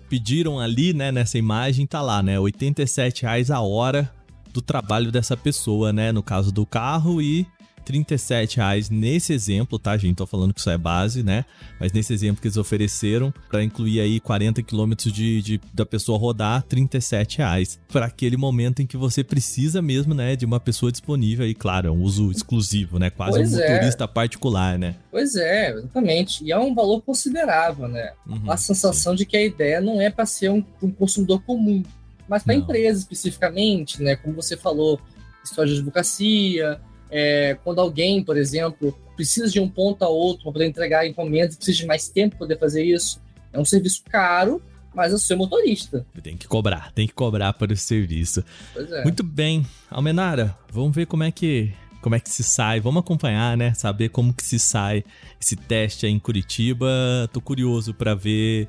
pediram 0.08 0.58
ali, 0.58 0.92
né, 0.92 1.12
nessa 1.12 1.38
imagem, 1.38 1.86
tá 1.86 2.02
lá, 2.02 2.20
né, 2.24 2.40
87 2.40 3.22
reais 3.22 3.52
a 3.52 3.60
hora 3.60 4.10
do 4.52 4.60
trabalho 4.60 5.10
dessa 5.10 5.36
pessoa, 5.36 5.92
né? 5.92 6.12
No 6.12 6.22
caso 6.22 6.52
do 6.52 6.66
carro 6.66 7.20
e 7.20 7.46
37 7.90 8.58
reais 8.58 8.90
nesse 8.90 9.32
exemplo, 9.32 9.78
tá, 9.78 9.96
gente? 9.96 10.16
Tô 10.16 10.26
falando 10.26 10.54
que 10.54 10.60
isso 10.60 10.70
é 10.70 10.78
base, 10.78 11.22
né? 11.22 11.44
Mas 11.78 11.92
nesse 11.92 12.12
exemplo 12.12 12.40
que 12.40 12.46
eles 12.46 12.56
ofereceram, 12.56 13.32
para 13.48 13.64
incluir 13.64 14.00
aí 14.00 14.20
40 14.20 14.62
quilômetros 14.62 15.12
de, 15.12 15.42
de, 15.42 15.60
da 15.72 15.84
pessoa 15.84 16.18
rodar, 16.18 16.62
37 16.62 17.38
reais. 17.38 17.80
Para 17.88 18.06
aquele 18.06 18.36
momento 18.36 18.80
em 18.80 18.86
que 18.86 18.96
você 18.96 19.24
precisa 19.24 19.82
mesmo, 19.82 20.14
né, 20.14 20.36
de 20.36 20.44
uma 20.44 20.60
pessoa 20.60 20.92
disponível 20.92 21.44
aí, 21.44 21.54
claro, 21.54 21.88
é 21.88 21.90
um 21.90 22.02
uso 22.02 22.30
exclusivo, 22.30 22.98
né? 22.98 23.10
Quase 23.10 23.38
pois 23.38 23.54
um 23.54 23.60
é. 23.60 23.72
motorista 23.72 24.06
particular, 24.06 24.78
né? 24.78 24.94
Pois 25.10 25.34
é, 25.34 25.70
exatamente. 25.70 26.44
E 26.44 26.52
é 26.52 26.58
um 26.58 26.74
valor 26.74 27.00
considerável, 27.02 27.88
né? 27.88 28.12
Uhum, 28.26 28.50
a 28.50 28.56
sensação 28.56 29.12
sim. 29.12 29.18
de 29.18 29.26
que 29.26 29.36
a 29.36 29.44
ideia 29.44 29.80
não 29.80 30.00
é 30.00 30.10
para 30.10 30.26
ser 30.26 30.50
um, 30.50 30.62
um 30.82 30.90
consumidor 30.90 31.42
comum, 31.42 31.82
mas 32.30 32.44
para 32.44 32.54
empresas 32.54 33.02
especificamente, 33.02 34.00
né? 34.00 34.14
Como 34.14 34.36
você 34.36 34.56
falou, 34.56 35.00
história 35.42 35.72
de 35.72 35.78
advocacia, 35.78 36.80
é, 37.10 37.58
quando 37.64 37.80
alguém, 37.80 38.22
por 38.22 38.36
exemplo, 38.36 38.96
precisa 39.16 39.50
de 39.50 39.58
um 39.58 39.68
ponto 39.68 40.04
a 40.04 40.08
outro 40.08 40.44
para 40.44 40.52
poder 40.52 40.66
entregar 40.66 41.04
encomendas, 41.04 41.56
precisa 41.56 41.78
de 41.78 41.86
mais 41.86 42.08
tempo 42.08 42.36
para 42.36 42.46
poder 42.46 42.58
fazer 42.58 42.84
isso. 42.84 43.20
É 43.52 43.58
um 43.58 43.64
serviço 43.64 44.04
caro, 44.08 44.62
mas 44.94 45.10
eu 45.10 45.18
sou 45.18 45.36
motorista. 45.36 46.06
Tem 46.22 46.36
que 46.36 46.46
cobrar, 46.46 46.92
tem 46.92 47.08
que 47.08 47.12
cobrar 47.12 47.52
para 47.52 47.72
esse 47.72 47.82
serviço. 47.82 48.44
Pois 48.72 48.92
é. 48.92 49.02
Muito 49.02 49.24
bem. 49.24 49.66
Almenara, 49.90 50.56
vamos 50.72 50.94
ver 50.94 51.06
como 51.06 51.24
é 51.24 51.32
que 51.32 51.72
como 52.00 52.14
é 52.14 52.20
que 52.20 52.30
se 52.30 52.44
sai, 52.44 52.80
vamos 52.80 53.00
acompanhar, 53.00 53.56
né? 53.56 53.74
Saber 53.74 54.08
como 54.08 54.32
que 54.32 54.44
se 54.44 54.58
sai 54.58 55.04
esse 55.38 55.56
teste 55.56 56.06
aí 56.06 56.12
em 56.12 56.18
Curitiba. 56.20 56.88
Tô 57.32 57.40
curioso 57.40 57.92
para 57.92 58.14
ver 58.14 58.68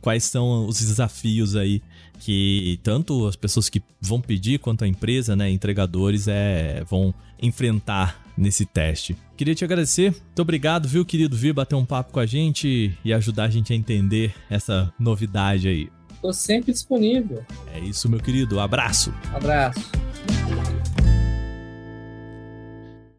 quais 0.00 0.24
são 0.24 0.66
os 0.66 0.78
desafios 0.78 1.56
aí 1.56 1.82
que 2.24 2.78
tanto 2.84 3.26
as 3.26 3.34
pessoas 3.34 3.68
que 3.68 3.82
vão 4.00 4.20
pedir 4.20 4.60
quanto 4.60 4.84
a 4.84 4.88
empresa, 4.88 5.34
né, 5.34 5.50
entregadores, 5.50 6.28
é, 6.28 6.84
vão 6.88 7.12
enfrentar 7.40 8.22
nesse 8.36 8.64
teste. 8.64 9.16
Queria 9.36 9.56
te 9.56 9.64
agradecer, 9.64 10.12
muito 10.12 10.40
obrigado, 10.40 10.86
viu, 10.86 11.04
querido, 11.04 11.36
vir 11.36 11.52
bater 11.52 11.74
um 11.74 11.84
papo 11.84 12.12
com 12.12 12.20
a 12.20 12.26
gente 12.26 12.96
e 13.04 13.12
ajudar 13.12 13.44
a 13.44 13.50
gente 13.50 13.72
a 13.72 13.76
entender 13.76 14.32
essa 14.48 14.92
novidade 14.98 15.66
aí. 15.66 15.90
Tô 16.20 16.32
sempre 16.32 16.72
disponível. 16.72 17.44
É 17.74 17.80
isso, 17.80 18.08
meu 18.08 18.20
querido, 18.20 18.60
abraço. 18.60 19.12
Abraço. 19.34 19.80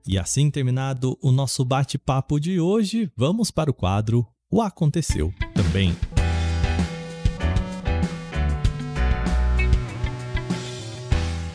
E 0.07 0.17
assim 0.17 0.49
terminado 0.49 1.17
o 1.21 1.29
nosso 1.29 1.65
bate-papo 1.65 2.39
de 2.39 2.57
hoje, 2.57 3.11
vamos 3.17 3.51
para 3.51 3.69
o 3.69 3.73
quadro 3.73 4.25
O 4.49 4.61
Aconteceu 4.61 5.33
Também. 5.53 5.93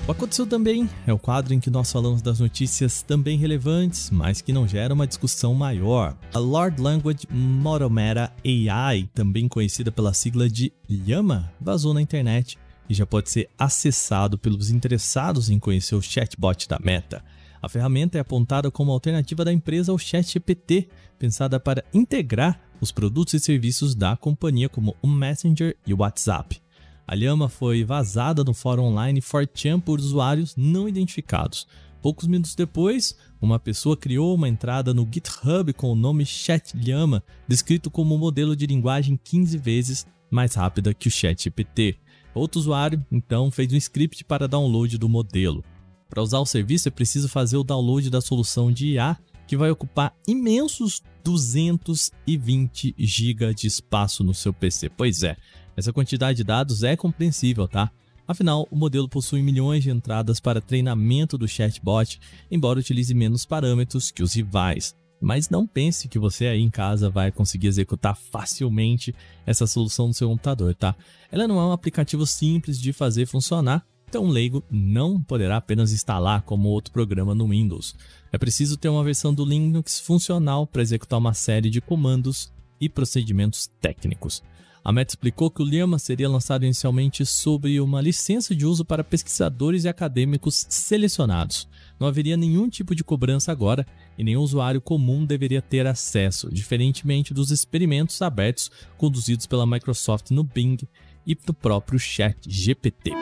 O 0.08 0.12
Aconteceu 0.12 0.46
Também 0.46 0.88
é 1.06 1.12
o 1.12 1.18
quadro 1.18 1.52
em 1.52 1.60
que 1.60 1.68
nós 1.68 1.92
falamos 1.92 2.22
das 2.22 2.40
notícias 2.40 3.02
também 3.02 3.36
relevantes, 3.36 4.08
mas 4.08 4.40
que 4.40 4.54
não 4.54 4.66
geram 4.66 4.94
uma 4.94 5.06
discussão 5.06 5.52
maior. 5.52 6.16
A 6.32 6.38
Lord 6.38 6.80
Language 6.80 7.26
Model 7.30 7.90
Meta 7.90 8.32
AI, 8.42 9.10
também 9.12 9.46
conhecida 9.46 9.92
pela 9.92 10.14
sigla 10.14 10.48
de 10.48 10.72
Llama, 10.88 11.52
vazou 11.60 11.92
na 11.92 12.00
internet 12.00 12.58
e 12.88 12.94
já 12.94 13.04
pode 13.04 13.28
ser 13.28 13.50
acessado 13.58 14.38
pelos 14.38 14.70
interessados 14.70 15.50
em 15.50 15.58
conhecer 15.58 15.94
o 15.94 16.00
chatbot 16.00 16.66
da 16.66 16.78
Meta. 16.82 17.22
A 17.60 17.68
ferramenta 17.68 18.16
é 18.16 18.22
apontada 18.22 18.70
como 18.70 18.92
alternativa 18.92 19.44
da 19.44 19.52
empresa 19.52 19.92
ao 19.92 19.98
ChatGPT, 19.98 20.88
pensada 21.18 21.60
para 21.60 21.84
integrar 21.92 22.58
os 22.80 22.90
produtos 22.90 23.34
e 23.34 23.40
serviços 23.40 23.94
da 23.94 24.16
companhia 24.16 24.70
como 24.70 24.96
o 25.02 25.06
Messenger 25.06 25.76
e 25.86 25.92
o 25.92 25.98
WhatsApp. 25.98 26.62
A 27.08 27.14
lhama 27.14 27.48
foi 27.48 27.84
vazada 27.84 28.44
no 28.44 28.52
fórum 28.52 28.82
online 28.82 29.22
4chan 29.22 29.80
por 29.80 29.98
usuários 29.98 30.54
não 30.54 30.86
identificados. 30.86 31.66
Poucos 32.02 32.28
minutos 32.28 32.54
depois, 32.54 33.16
uma 33.40 33.58
pessoa 33.58 33.96
criou 33.96 34.34
uma 34.34 34.46
entrada 34.46 34.92
no 34.92 35.08
GitHub 35.10 35.72
com 35.72 35.90
o 35.90 35.94
nome 35.94 36.26
ChatLhama, 36.26 37.24
descrito 37.48 37.90
como 37.90 38.14
um 38.14 38.18
modelo 38.18 38.54
de 38.54 38.66
linguagem 38.66 39.18
15 39.24 39.56
vezes 39.56 40.06
mais 40.30 40.54
rápida 40.54 40.92
que 40.92 41.08
o 41.08 41.10
ChatGPT. 41.10 41.96
Outro 42.34 42.60
usuário, 42.60 43.02
então, 43.10 43.50
fez 43.50 43.72
um 43.72 43.76
script 43.76 44.22
para 44.26 44.46
download 44.46 44.98
do 44.98 45.08
modelo. 45.08 45.64
Para 46.10 46.22
usar 46.22 46.40
o 46.40 46.46
serviço 46.46 46.88
é 46.88 46.90
preciso 46.90 47.26
fazer 47.26 47.56
o 47.56 47.64
download 47.64 48.10
da 48.10 48.20
solução 48.20 48.70
de 48.70 48.88
IA, 48.88 49.16
que 49.46 49.56
vai 49.56 49.70
ocupar 49.70 50.14
imensos 50.26 51.02
220 51.24 52.94
GB 52.98 53.54
de 53.54 53.66
espaço 53.66 54.22
no 54.22 54.34
seu 54.34 54.52
PC. 54.52 54.90
Pois 54.90 55.22
é, 55.22 55.38
essa 55.78 55.92
quantidade 55.92 56.38
de 56.38 56.44
dados 56.44 56.82
é 56.82 56.97
compreensível, 56.97 57.68
tá? 57.68 57.88
Afinal, 58.26 58.66
o 58.68 58.75
modelo 58.75 59.08
possui 59.08 59.40
milhões 59.42 59.85
de 59.85 59.90
entradas 59.90 60.40
para 60.40 60.61
treinamento 60.61 61.38
do 61.38 61.47
chatbot, 61.47 62.18
embora 62.50 62.80
utilize 62.80 63.14
menos 63.14 63.47
parâmetros 63.47 64.11
que 64.11 64.20
os 64.20 64.35
rivais. 64.35 64.97
Mas 65.20 65.49
não 65.49 65.68
pense 65.68 66.08
que 66.08 66.18
você 66.18 66.49
aí 66.49 66.61
em 66.61 66.68
casa 66.68 67.08
vai 67.08 67.30
conseguir 67.30 67.68
executar 67.68 68.16
facilmente 68.16 69.14
essa 69.47 69.68
solução 69.68 70.08
no 70.08 70.14
seu 70.14 70.28
computador, 70.28 70.75
tá? 70.75 70.97
Ela 71.30 71.47
não 71.47 71.61
é 71.61 71.64
um 71.64 71.73
aplicativo 71.73 72.26
simples 72.26 72.80
de 72.80 72.92
fazer 72.92 73.25
funcionar, 73.26 73.87
Então, 74.08 74.25
um 74.25 74.30
leigo 74.30 74.64
não 74.70 75.23
poderá 75.23 75.58
apenas 75.58 75.92
instalar 75.92 76.40
como 76.40 76.70
outro 76.70 76.90
programa 76.92 77.35
no 77.35 77.49
Windows. 77.49 77.94
É 78.32 78.38
preciso 78.38 78.78
ter 78.78 78.88
uma 78.88 79.04
versão 79.04 79.35
do 79.35 79.44
Linux 79.44 80.00
funcional 80.00 80.66
para 80.66 80.80
executar 80.80 81.18
uma 81.18 81.35
série 81.35 81.68
de 81.68 81.82
comandos 81.82 82.50
e 82.80 82.88
procedimentos 82.88 83.68
técnicos. 83.80 84.42
A 84.88 84.92
Meta 84.92 85.12
explicou 85.12 85.50
que 85.50 85.62
o 85.62 85.66
Llama 85.66 85.99
seria 85.99 86.30
lançado 86.30 86.64
inicialmente 86.64 87.26
sob 87.26 87.78
uma 87.78 88.00
licença 88.00 88.54
de 88.54 88.64
uso 88.64 88.87
para 88.87 89.04
pesquisadores 89.04 89.85
e 89.85 89.88
acadêmicos 89.88 90.64
selecionados. 90.71 91.68
Não 92.00 92.09
haveria 92.09 92.38
nenhum 92.38 92.71
tipo 92.71 92.95
de 92.95 93.04
cobrança 93.04 93.52
agora 93.52 93.87
e 94.16 94.25
nenhum 94.25 94.40
usuário 94.40 94.80
comum 94.80 95.26
deveria 95.26 95.61
ter 95.61 95.87
acesso, 95.87 96.49
diferentemente 96.50 97.35
dos 97.35 97.50
experimentos 97.50 98.23
abertos 98.23 98.71
conduzidos 98.97 99.45
pela 99.45 99.66
Microsoft 99.66 100.30
no 100.30 100.42
Bing 100.42 100.78
e 101.26 101.37
no 101.47 101.52
próprio 101.52 101.99
Chat 101.99 102.38
GPT. 102.49 103.12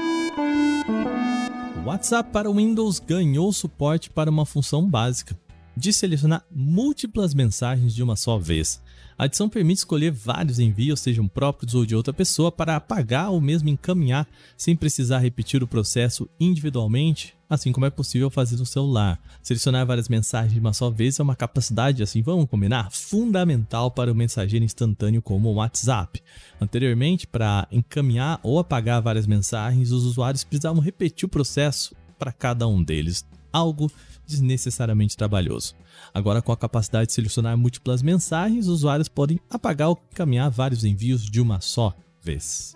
O 1.82 1.88
WhatsApp 1.88 2.30
para 2.30 2.48
Windows 2.48 3.00
ganhou 3.00 3.52
suporte 3.52 4.08
para 4.08 4.30
uma 4.30 4.46
função 4.46 4.88
básica 4.88 5.36
de 5.76 5.92
selecionar 5.92 6.44
múltiplas 6.48 7.34
mensagens 7.34 7.92
de 7.92 8.04
uma 8.04 8.14
só 8.14 8.38
vez. 8.38 8.80
A 9.18 9.24
adição 9.24 9.48
permite 9.48 9.78
escolher 9.78 10.10
vários 10.10 10.58
envios, 10.58 11.00
sejam 11.00 11.26
próprios 11.26 11.74
ou 11.74 11.86
de 11.86 11.96
outra 11.96 12.12
pessoa, 12.12 12.52
para 12.52 12.76
apagar 12.76 13.30
ou 13.30 13.40
mesmo 13.40 13.70
encaminhar 13.70 14.28
sem 14.58 14.76
precisar 14.76 15.20
repetir 15.20 15.62
o 15.62 15.66
processo 15.66 16.28
individualmente, 16.38 17.34
assim 17.48 17.72
como 17.72 17.86
é 17.86 17.90
possível 17.90 18.28
fazer 18.28 18.56
no 18.56 18.66
celular. 18.66 19.18
Selecionar 19.42 19.86
várias 19.86 20.10
mensagens 20.10 20.52
de 20.52 20.60
uma 20.60 20.74
só 20.74 20.90
vez 20.90 21.18
é 21.18 21.22
uma 21.22 21.34
capacidade, 21.34 22.02
assim 22.02 22.20
vamos 22.20 22.46
combinar, 22.46 22.90
fundamental 22.90 23.90
para 23.90 24.12
o 24.12 24.14
mensageiro 24.14 24.66
instantâneo 24.66 25.22
como 25.22 25.48
o 25.48 25.54
WhatsApp. 25.54 26.22
Anteriormente, 26.60 27.26
para 27.26 27.66
encaminhar 27.72 28.38
ou 28.42 28.58
apagar 28.58 29.00
várias 29.00 29.26
mensagens, 29.26 29.92
os 29.92 30.04
usuários 30.04 30.44
precisavam 30.44 30.82
repetir 30.82 31.24
o 31.24 31.30
processo 31.30 31.96
para 32.18 32.32
cada 32.32 32.68
um 32.68 32.82
deles, 32.82 33.24
algo 33.50 33.90
desnecessariamente 34.26 35.16
trabalhoso. 35.16 35.74
Agora, 36.12 36.42
com 36.42 36.52
a 36.52 36.56
capacidade 36.56 37.08
de 37.08 37.12
selecionar 37.12 37.56
múltiplas 37.56 38.02
mensagens, 38.02 38.66
os 38.66 38.74
usuários 38.74 39.08
podem 39.08 39.40
apagar 39.48 39.88
ou 39.88 40.00
encaminhar 40.12 40.50
vários 40.50 40.84
envios 40.84 41.24
de 41.24 41.40
uma 41.40 41.60
só 41.60 41.94
vez. 42.20 42.74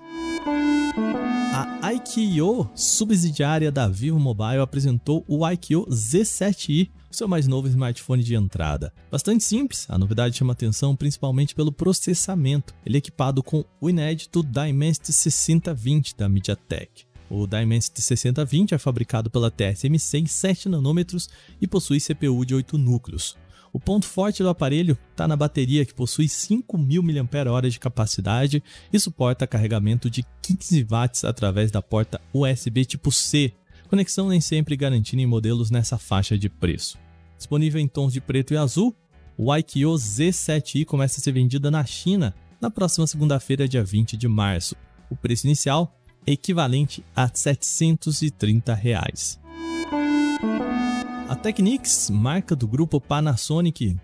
A 1.52 1.86
Aikio, 1.88 2.70
subsidiária 2.74 3.72
da 3.72 3.88
Vivo 3.88 4.18
Mobile, 4.18 4.60
apresentou 4.60 5.24
o 5.26 5.44
Aikio 5.44 5.84
Z7i, 5.86 6.90
seu 7.10 7.26
mais 7.26 7.48
novo 7.48 7.66
smartphone 7.66 8.22
de 8.22 8.36
entrada. 8.36 8.92
Bastante 9.10 9.42
simples, 9.42 9.84
a 9.90 9.98
novidade 9.98 10.36
chama 10.36 10.52
atenção 10.52 10.94
principalmente 10.94 11.54
pelo 11.54 11.72
processamento. 11.72 12.72
Ele 12.86 12.96
é 12.96 12.98
equipado 12.98 13.42
com 13.42 13.64
o 13.80 13.90
inédito 13.90 14.44
Dimensity 14.44 15.12
6020 15.12 16.16
da 16.16 16.28
MediaTek. 16.28 17.09
O 17.30 17.46
Dimensity 17.46 18.02
6020 18.02 18.74
é 18.74 18.78
fabricado 18.78 19.30
pela 19.30 19.52
TSMC 19.52 20.18
em 20.18 20.26
7 20.26 20.68
nanômetros 20.68 21.30
e 21.60 21.66
possui 21.66 22.00
CPU 22.00 22.44
de 22.44 22.56
8 22.56 22.76
núcleos. 22.76 23.36
O 23.72 23.78
ponto 23.78 24.04
forte 24.04 24.42
do 24.42 24.48
aparelho 24.48 24.98
está 25.12 25.28
na 25.28 25.36
bateria, 25.36 25.84
que 25.84 25.94
possui 25.94 26.26
5.000 26.26 27.22
mAh 27.22 27.68
de 27.68 27.78
capacidade 27.78 28.60
e 28.92 28.98
suporta 28.98 29.46
carregamento 29.46 30.10
de 30.10 30.24
15 30.42 30.82
watts 30.90 31.24
através 31.24 31.70
da 31.70 31.80
porta 31.80 32.20
USB 32.34 32.84
tipo 32.84 33.12
C, 33.12 33.52
conexão 33.88 34.28
nem 34.28 34.40
sempre 34.40 34.76
garantida 34.76 35.22
em 35.22 35.26
modelos 35.26 35.70
nessa 35.70 35.96
faixa 35.96 36.36
de 36.36 36.48
preço. 36.48 36.98
Disponível 37.36 37.80
em 37.80 37.86
tons 37.86 38.12
de 38.12 38.20
preto 38.20 38.52
e 38.52 38.56
azul, 38.56 38.94
o 39.36 39.52
Aikio 39.52 39.92
Z7i 39.92 40.84
começa 40.84 41.20
a 41.20 41.22
ser 41.22 41.32
vendida 41.32 41.70
na 41.70 41.84
China 41.84 42.34
na 42.60 42.70
próxima 42.70 43.06
segunda-feira, 43.06 43.68
dia 43.68 43.84
20 43.84 44.16
de 44.16 44.26
março. 44.26 44.74
O 45.08 45.16
preço 45.16 45.46
inicial 45.46 45.96
equivalente 46.26 47.04
a 47.14 47.28
730 47.32 48.74
reais. 48.74 49.40
A 51.28 51.36
Technics, 51.36 52.10
marca 52.10 52.56
do 52.56 52.66
grupo 52.66 53.00
Panasonic, 53.00 53.96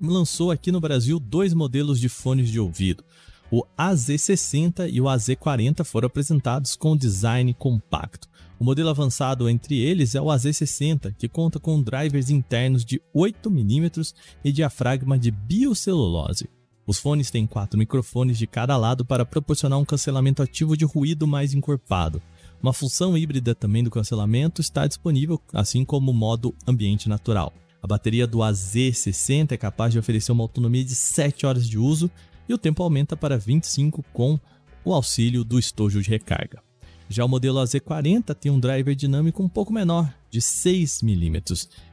lançou 0.00 0.50
aqui 0.50 0.70
no 0.70 0.80
Brasil 0.80 1.18
dois 1.18 1.54
modelos 1.54 1.98
de 1.98 2.08
fones 2.08 2.50
de 2.50 2.60
ouvido. 2.60 3.02
O 3.50 3.62
AZ60 3.78 4.90
e 4.92 5.00
o 5.00 5.04
AZ40 5.04 5.84
foram 5.84 6.06
apresentados 6.06 6.74
com 6.76 6.96
design 6.96 7.54
compacto. 7.54 8.28
O 8.58 8.64
modelo 8.64 8.88
avançado 8.88 9.48
entre 9.48 9.78
eles 9.78 10.14
é 10.14 10.20
o 10.20 10.26
AZ60, 10.26 11.14
que 11.16 11.28
conta 11.28 11.60
com 11.60 11.82
drivers 11.82 12.30
internos 12.30 12.84
de 12.84 13.00
8 13.14 13.50
mm 13.50 13.90
e 14.44 14.50
diafragma 14.50 15.18
de 15.18 15.30
biocelulose. 15.30 16.48
Os 16.86 16.98
fones 16.98 17.30
têm 17.30 17.46
quatro 17.46 17.76
microfones 17.76 18.38
de 18.38 18.46
cada 18.46 18.76
lado 18.76 19.04
para 19.04 19.26
proporcionar 19.26 19.78
um 19.78 19.84
cancelamento 19.84 20.40
ativo 20.40 20.76
de 20.76 20.84
ruído 20.84 21.26
mais 21.26 21.52
encorpado. 21.52 22.22
Uma 22.62 22.72
função 22.72 23.18
híbrida 23.18 23.54
também 23.54 23.82
do 23.82 23.90
cancelamento 23.90 24.60
está 24.60 24.86
disponível, 24.86 25.40
assim 25.52 25.84
como 25.84 26.12
o 26.12 26.14
modo 26.14 26.54
ambiente 26.66 27.08
natural. 27.08 27.52
A 27.82 27.86
bateria 27.86 28.26
do 28.26 28.38
AZ60 28.38 29.52
é 29.52 29.56
capaz 29.56 29.92
de 29.92 29.98
oferecer 29.98 30.30
uma 30.30 30.44
autonomia 30.44 30.84
de 30.84 30.94
7 30.94 31.44
horas 31.44 31.68
de 31.68 31.78
uso 31.78 32.10
e 32.48 32.54
o 32.54 32.58
tempo 32.58 32.82
aumenta 32.82 33.16
para 33.16 33.36
25 33.36 34.04
com 34.12 34.38
o 34.84 34.94
auxílio 34.94 35.42
do 35.42 35.58
estojo 35.58 36.00
de 36.00 36.08
recarga. 36.08 36.65
Já 37.08 37.24
o 37.24 37.28
modelo 37.28 37.60
AZ40 37.60 38.34
tem 38.34 38.50
um 38.50 38.58
driver 38.58 38.92
dinâmico 38.94 39.42
um 39.42 39.48
pouco 39.48 39.72
menor, 39.72 40.12
de 40.28 40.42
6 40.42 41.02
mm. 41.02 41.42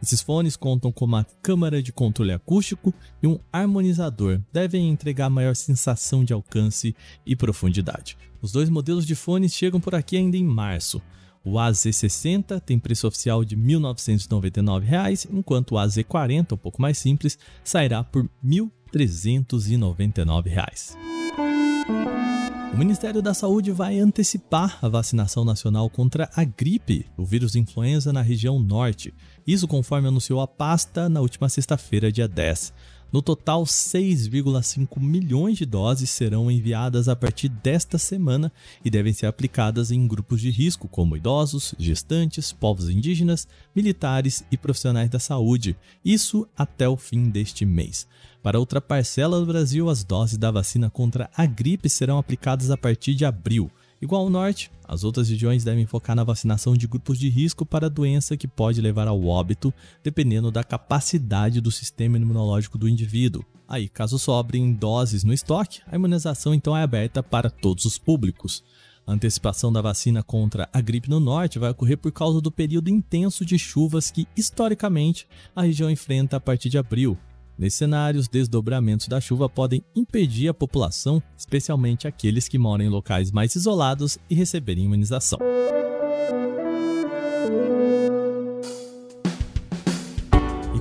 Esses 0.01 0.21
fones 0.21 0.55
contam 0.55 0.91
com 0.91 1.05
uma 1.05 1.23
câmara 1.41 1.83
de 1.83 1.93
controle 1.93 2.31
acústico 2.31 2.91
e 3.21 3.27
um 3.27 3.37
harmonizador, 3.51 4.41
devem 4.51 4.89
entregar 4.89 5.29
maior 5.29 5.55
sensação 5.55 6.23
de 6.23 6.33
alcance 6.33 6.95
e 7.25 7.35
profundidade. 7.35 8.17
Os 8.41 8.51
dois 8.51 8.69
modelos 8.69 9.05
de 9.05 9.13
fones 9.15 9.53
chegam 9.53 9.79
por 9.79 9.93
aqui 9.95 10.17
ainda 10.17 10.35
em 10.35 10.43
março. 10.43 11.01
O 11.45 11.53
AZ60 11.53 12.59
tem 12.61 12.79
preço 12.79 13.07
oficial 13.07 13.45
de 13.45 13.55
R$ 13.55 13.61
1.999, 13.61 15.27
enquanto 15.31 15.73
o 15.73 15.75
AZ40, 15.75 16.53
um 16.53 16.57
pouco 16.57 16.81
mais 16.81 16.97
simples, 16.97 17.37
sairá 17.63 18.03
por 18.03 18.23
R$ 18.23 18.29
1.399. 18.93 21.52
O 22.73 22.75
Ministério 22.75 23.21
da 23.21 23.35
Saúde 23.35 23.71
vai 23.71 23.99
antecipar 23.99 24.79
a 24.81 24.89
vacinação 24.89 25.45
nacional 25.45 25.87
contra 25.91 26.27
a 26.35 26.43
gripe, 26.43 27.05
o 27.15 27.23
vírus 27.23 27.55
influenza 27.55 28.11
na 28.11 28.23
região 28.23 28.57
norte. 28.57 29.13
Isso 29.45 29.67
conforme 29.67 30.07
anunciou 30.07 30.41
a 30.41 30.47
pasta 30.47 31.07
na 31.07 31.21
última 31.21 31.47
sexta-feira, 31.49 32.11
dia 32.11 32.27
10. 32.27 32.73
No 33.13 33.21
total, 33.21 33.63
6,5 33.63 34.99
milhões 34.99 35.55
de 35.55 35.67
doses 35.67 36.09
serão 36.09 36.49
enviadas 36.49 37.07
a 37.07 37.15
partir 37.15 37.47
desta 37.47 37.99
semana 37.99 38.51
e 38.83 38.89
devem 38.89 39.13
ser 39.13 39.27
aplicadas 39.27 39.91
em 39.91 40.07
grupos 40.07 40.41
de 40.41 40.49
risco, 40.49 40.87
como 40.87 41.15
idosos, 41.15 41.75
gestantes, 41.77 42.51
povos 42.51 42.89
indígenas, 42.89 43.47
militares 43.75 44.43
e 44.51 44.57
profissionais 44.57 45.11
da 45.11 45.19
saúde. 45.19 45.75
Isso 46.03 46.47
até 46.57 46.89
o 46.89 46.97
fim 46.97 47.29
deste 47.29 47.65
mês. 47.65 48.07
Para 48.41 48.57
outra 48.57 48.81
parcela 48.81 49.39
do 49.39 49.45
Brasil, 49.45 49.91
as 49.91 50.03
doses 50.03 50.35
da 50.35 50.49
vacina 50.49 50.89
contra 50.89 51.29
a 51.37 51.45
gripe 51.45 51.89
serão 51.89 52.17
aplicadas 52.17 52.71
a 52.71 52.77
partir 52.77 53.13
de 53.13 53.25
abril. 53.25 53.69
Igual 54.03 54.23
ao 54.23 54.29
norte, 54.29 54.69
as 54.85 55.05
outras 55.05 55.29
regiões 55.29 55.63
devem 55.63 55.85
focar 55.85 56.13
na 56.13 56.25
vacinação 56.25 56.75
de 56.75 56.87
grupos 56.87 57.17
de 57.17 57.29
risco 57.29 57.65
para 57.65 57.85
a 57.85 57.89
doença 57.89 58.35
que 58.35 58.49
pode 58.49 58.81
levar 58.81 59.07
ao 59.07 59.23
óbito, 59.23 59.73
dependendo 60.03 60.51
da 60.51 60.61
capacidade 60.61 61.61
do 61.61 61.71
sistema 61.71 62.17
imunológico 62.17 62.77
do 62.77 62.89
indivíduo. 62.89 63.45
Aí, 63.65 63.87
caso 63.87 64.19
sobrem 64.19 64.73
doses 64.73 65.23
no 65.23 65.31
estoque, 65.31 65.79
a 65.87 65.95
imunização 65.95 66.53
então 66.53 66.75
é 66.75 66.83
aberta 66.83 67.23
para 67.23 67.49
todos 67.49 67.85
os 67.85 67.97
públicos. 67.97 68.61
A 69.07 69.13
antecipação 69.13 69.71
da 69.71 69.81
vacina 69.81 70.21
contra 70.21 70.67
a 70.73 70.81
gripe 70.81 71.09
no 71.09 71.21
norte 71.21 71.57
vai 71.57 71.69
ocorrer 71.69 71.97
por 71.97 72.11
causa 72.11 72.41
do 72.41 72.51
período 72.51 72.89
intenso 72.89 73.45
de 73.45 73.57
chuvas 73.57 74.11
que, 74.11 74.27
historicamente, 74.35 75.25
a 75.55 75.61
região 75.61 75.89
enfrenta 75.89 76.35
a 76.35 76.41
partir 76.41 76.67
de 76.67 76.77
abril, 76.77 77.17
Nesse 77.57 77.77
cenário, 77.77 78.19
os 78.19 78.27
desdobramentos 78.27 79.07
da 79.07 79.21
chuva 79.21 79.47
podem 79.47 79.83
impedir 79.95 80.47
a 80.47 80.53
população, 80.53 81.21
especialmente 81.37 82.07
aqueles 82.07 82.47
que 82.47 82.57
moram 82.57 82.85
em 82.85 82.89
locais 82.89 83.31
mais 83.31 83.55
isolados, 83.55 84.17
e 84.29 84.35
receberem 84.35 84.85
imunização. 84.85 85.39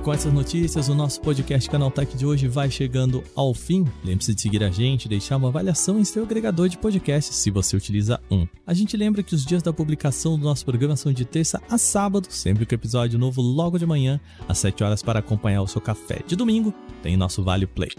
Com 0.03 0.11
essas 0.11 0.33
notícias, 0.33 0.89
o 0.89 0.93
nosso 0.93 1.21
podcast 1.21 1.69
Canaltech 1.69 2.17
de 2.17 2.25
hoje 2.25 2.45
vai 2.45 2.69
chegando 2.69 3.23
ao 3.33 3.53
fim. 3.53 3.85
Lembre-se 4.03 4.35
de 4.35 4.41
seguir 4.41 4.61
a 4.61 4.69
gente, 4.69 5.07
deixar 5.07 5.37
uma 5.37 5.47
avaliação 5.47 5.97
em 5.97 6.03
seu 6.03 6.23
agregador 6.23 6.67
de 6.67 6.77
podcasts, 6.77 7.37
se 7.37 7.49
você 7.49 7.77
utiliza 7.77 8.19
um. 8.29 8.45
A 8.67 8.73
gente 8.73 8.97
lembra 8.97 9.23
que 9.23 9.33
os 9.33 9.45
dias 9.45 9.63
da 9.63 9.71
publicação 9.71 10.37
do 10.37 10.43
nosso 10.43 10.65
programa 10.65 10.97
são 10.97 11.13
de 11.13 11.23
terça 11.23 11.61
a 11.69 11.77
sábado, 11.77 12.27
sempre 12.29 12.65
com 12.65 12.75
episódio 12.75 13.17
novo 13.17 13.41
logo 13.41 13.79
de 13.79 13.85
manhã, 13.85 14.19
às 14.45 14.57
7 14.57 14.83
horas 14.83 15.01
para 15.01 15.19
acompanhar 15.19 15.61
o 15.61 15.67
seu 15.67 15.79
café. 15.79 16.21
De 16.27 16.35
domingo, 16.35 16.73
tem 17.01 17.15
nosso 17.15 17.41
Vale 17.41 17.65
Play. 17.65 17.91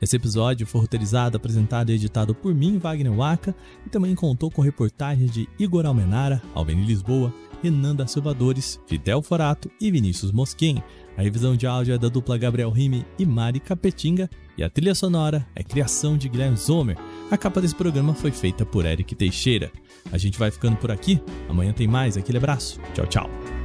Esse 0.00 0.16
episódio 0.16 0.66
foi 0.66 0.80
roteirizado, 0.80 1.36
apresentado 1.36 1.90
e 1.90 1.94
editado 1.94 2.34
por 2.34 2.52
mim, 2.52 2.76
Wagner 2.76 3.12
Waka, 3.12 3.54
e 3.86 3.88
também 3.88 4.16
contou 4.16 4.50
com 4.50 4.62
reportagens 4.62 5.30
de 5.30 5.48
Igor 5.60 5.86
Almenara, 5.86 6.42
Alveni 6.56 6.84
Lisboa, 6.84 7.32
Renan 7.62 7.94
da 7.94 8.06
Silvadores, 8.06 8.80
Fidel 8.86 9.22
Forato 9.22 9.70
e 9.80 9.90
Vinícius 9.90 10.32
Mosquen. 10.32 10.82
A 11.16 11.22
revisão 11.22 11.56
de 11.56 11.66
áudio 11.66 11.94
é 11.94 11.98
da 11.98 12.08
dupla 12.08 12.38
Gabriel 12.38 12.70
Rime 12.70 13.06
e 13.18 13.24
Mari 13.24 13.60
Capetinga 13.60 14.28
e 14.56 14.62
a 14.62 14.70
trilha 14.70 14.94
sonora 14.94 15.46
é 15.54 15.62
criação 15.62 16.16
de 16.16 16.28
Guilherme 16.28 16.56
Zomer. 16.56 16.96
A 17.30 17.36
capa 17.36 17.60
desse 17.60 17.74
programa 17.74 18.14
foi 18.14 18.30
feita 18.30 18.66
por 18.66 18.84
Eric 18.84 19.14
Teixeira. 19.14 19.70
A 20.10 20.18
gente 20.18 20.38
vai 20.38 20.50
ficando 20.50 20.76
por 20.76 20.90
aqui. 20.90 21.20
Amanhã 21.48 21.72
tem 21.72 21.86
mais. 21.86 22.16
Aquele 22.16 22.38
abraço. 22.38 22.80
Tchau, 22.94 23.06
tchau. 23.06 23.61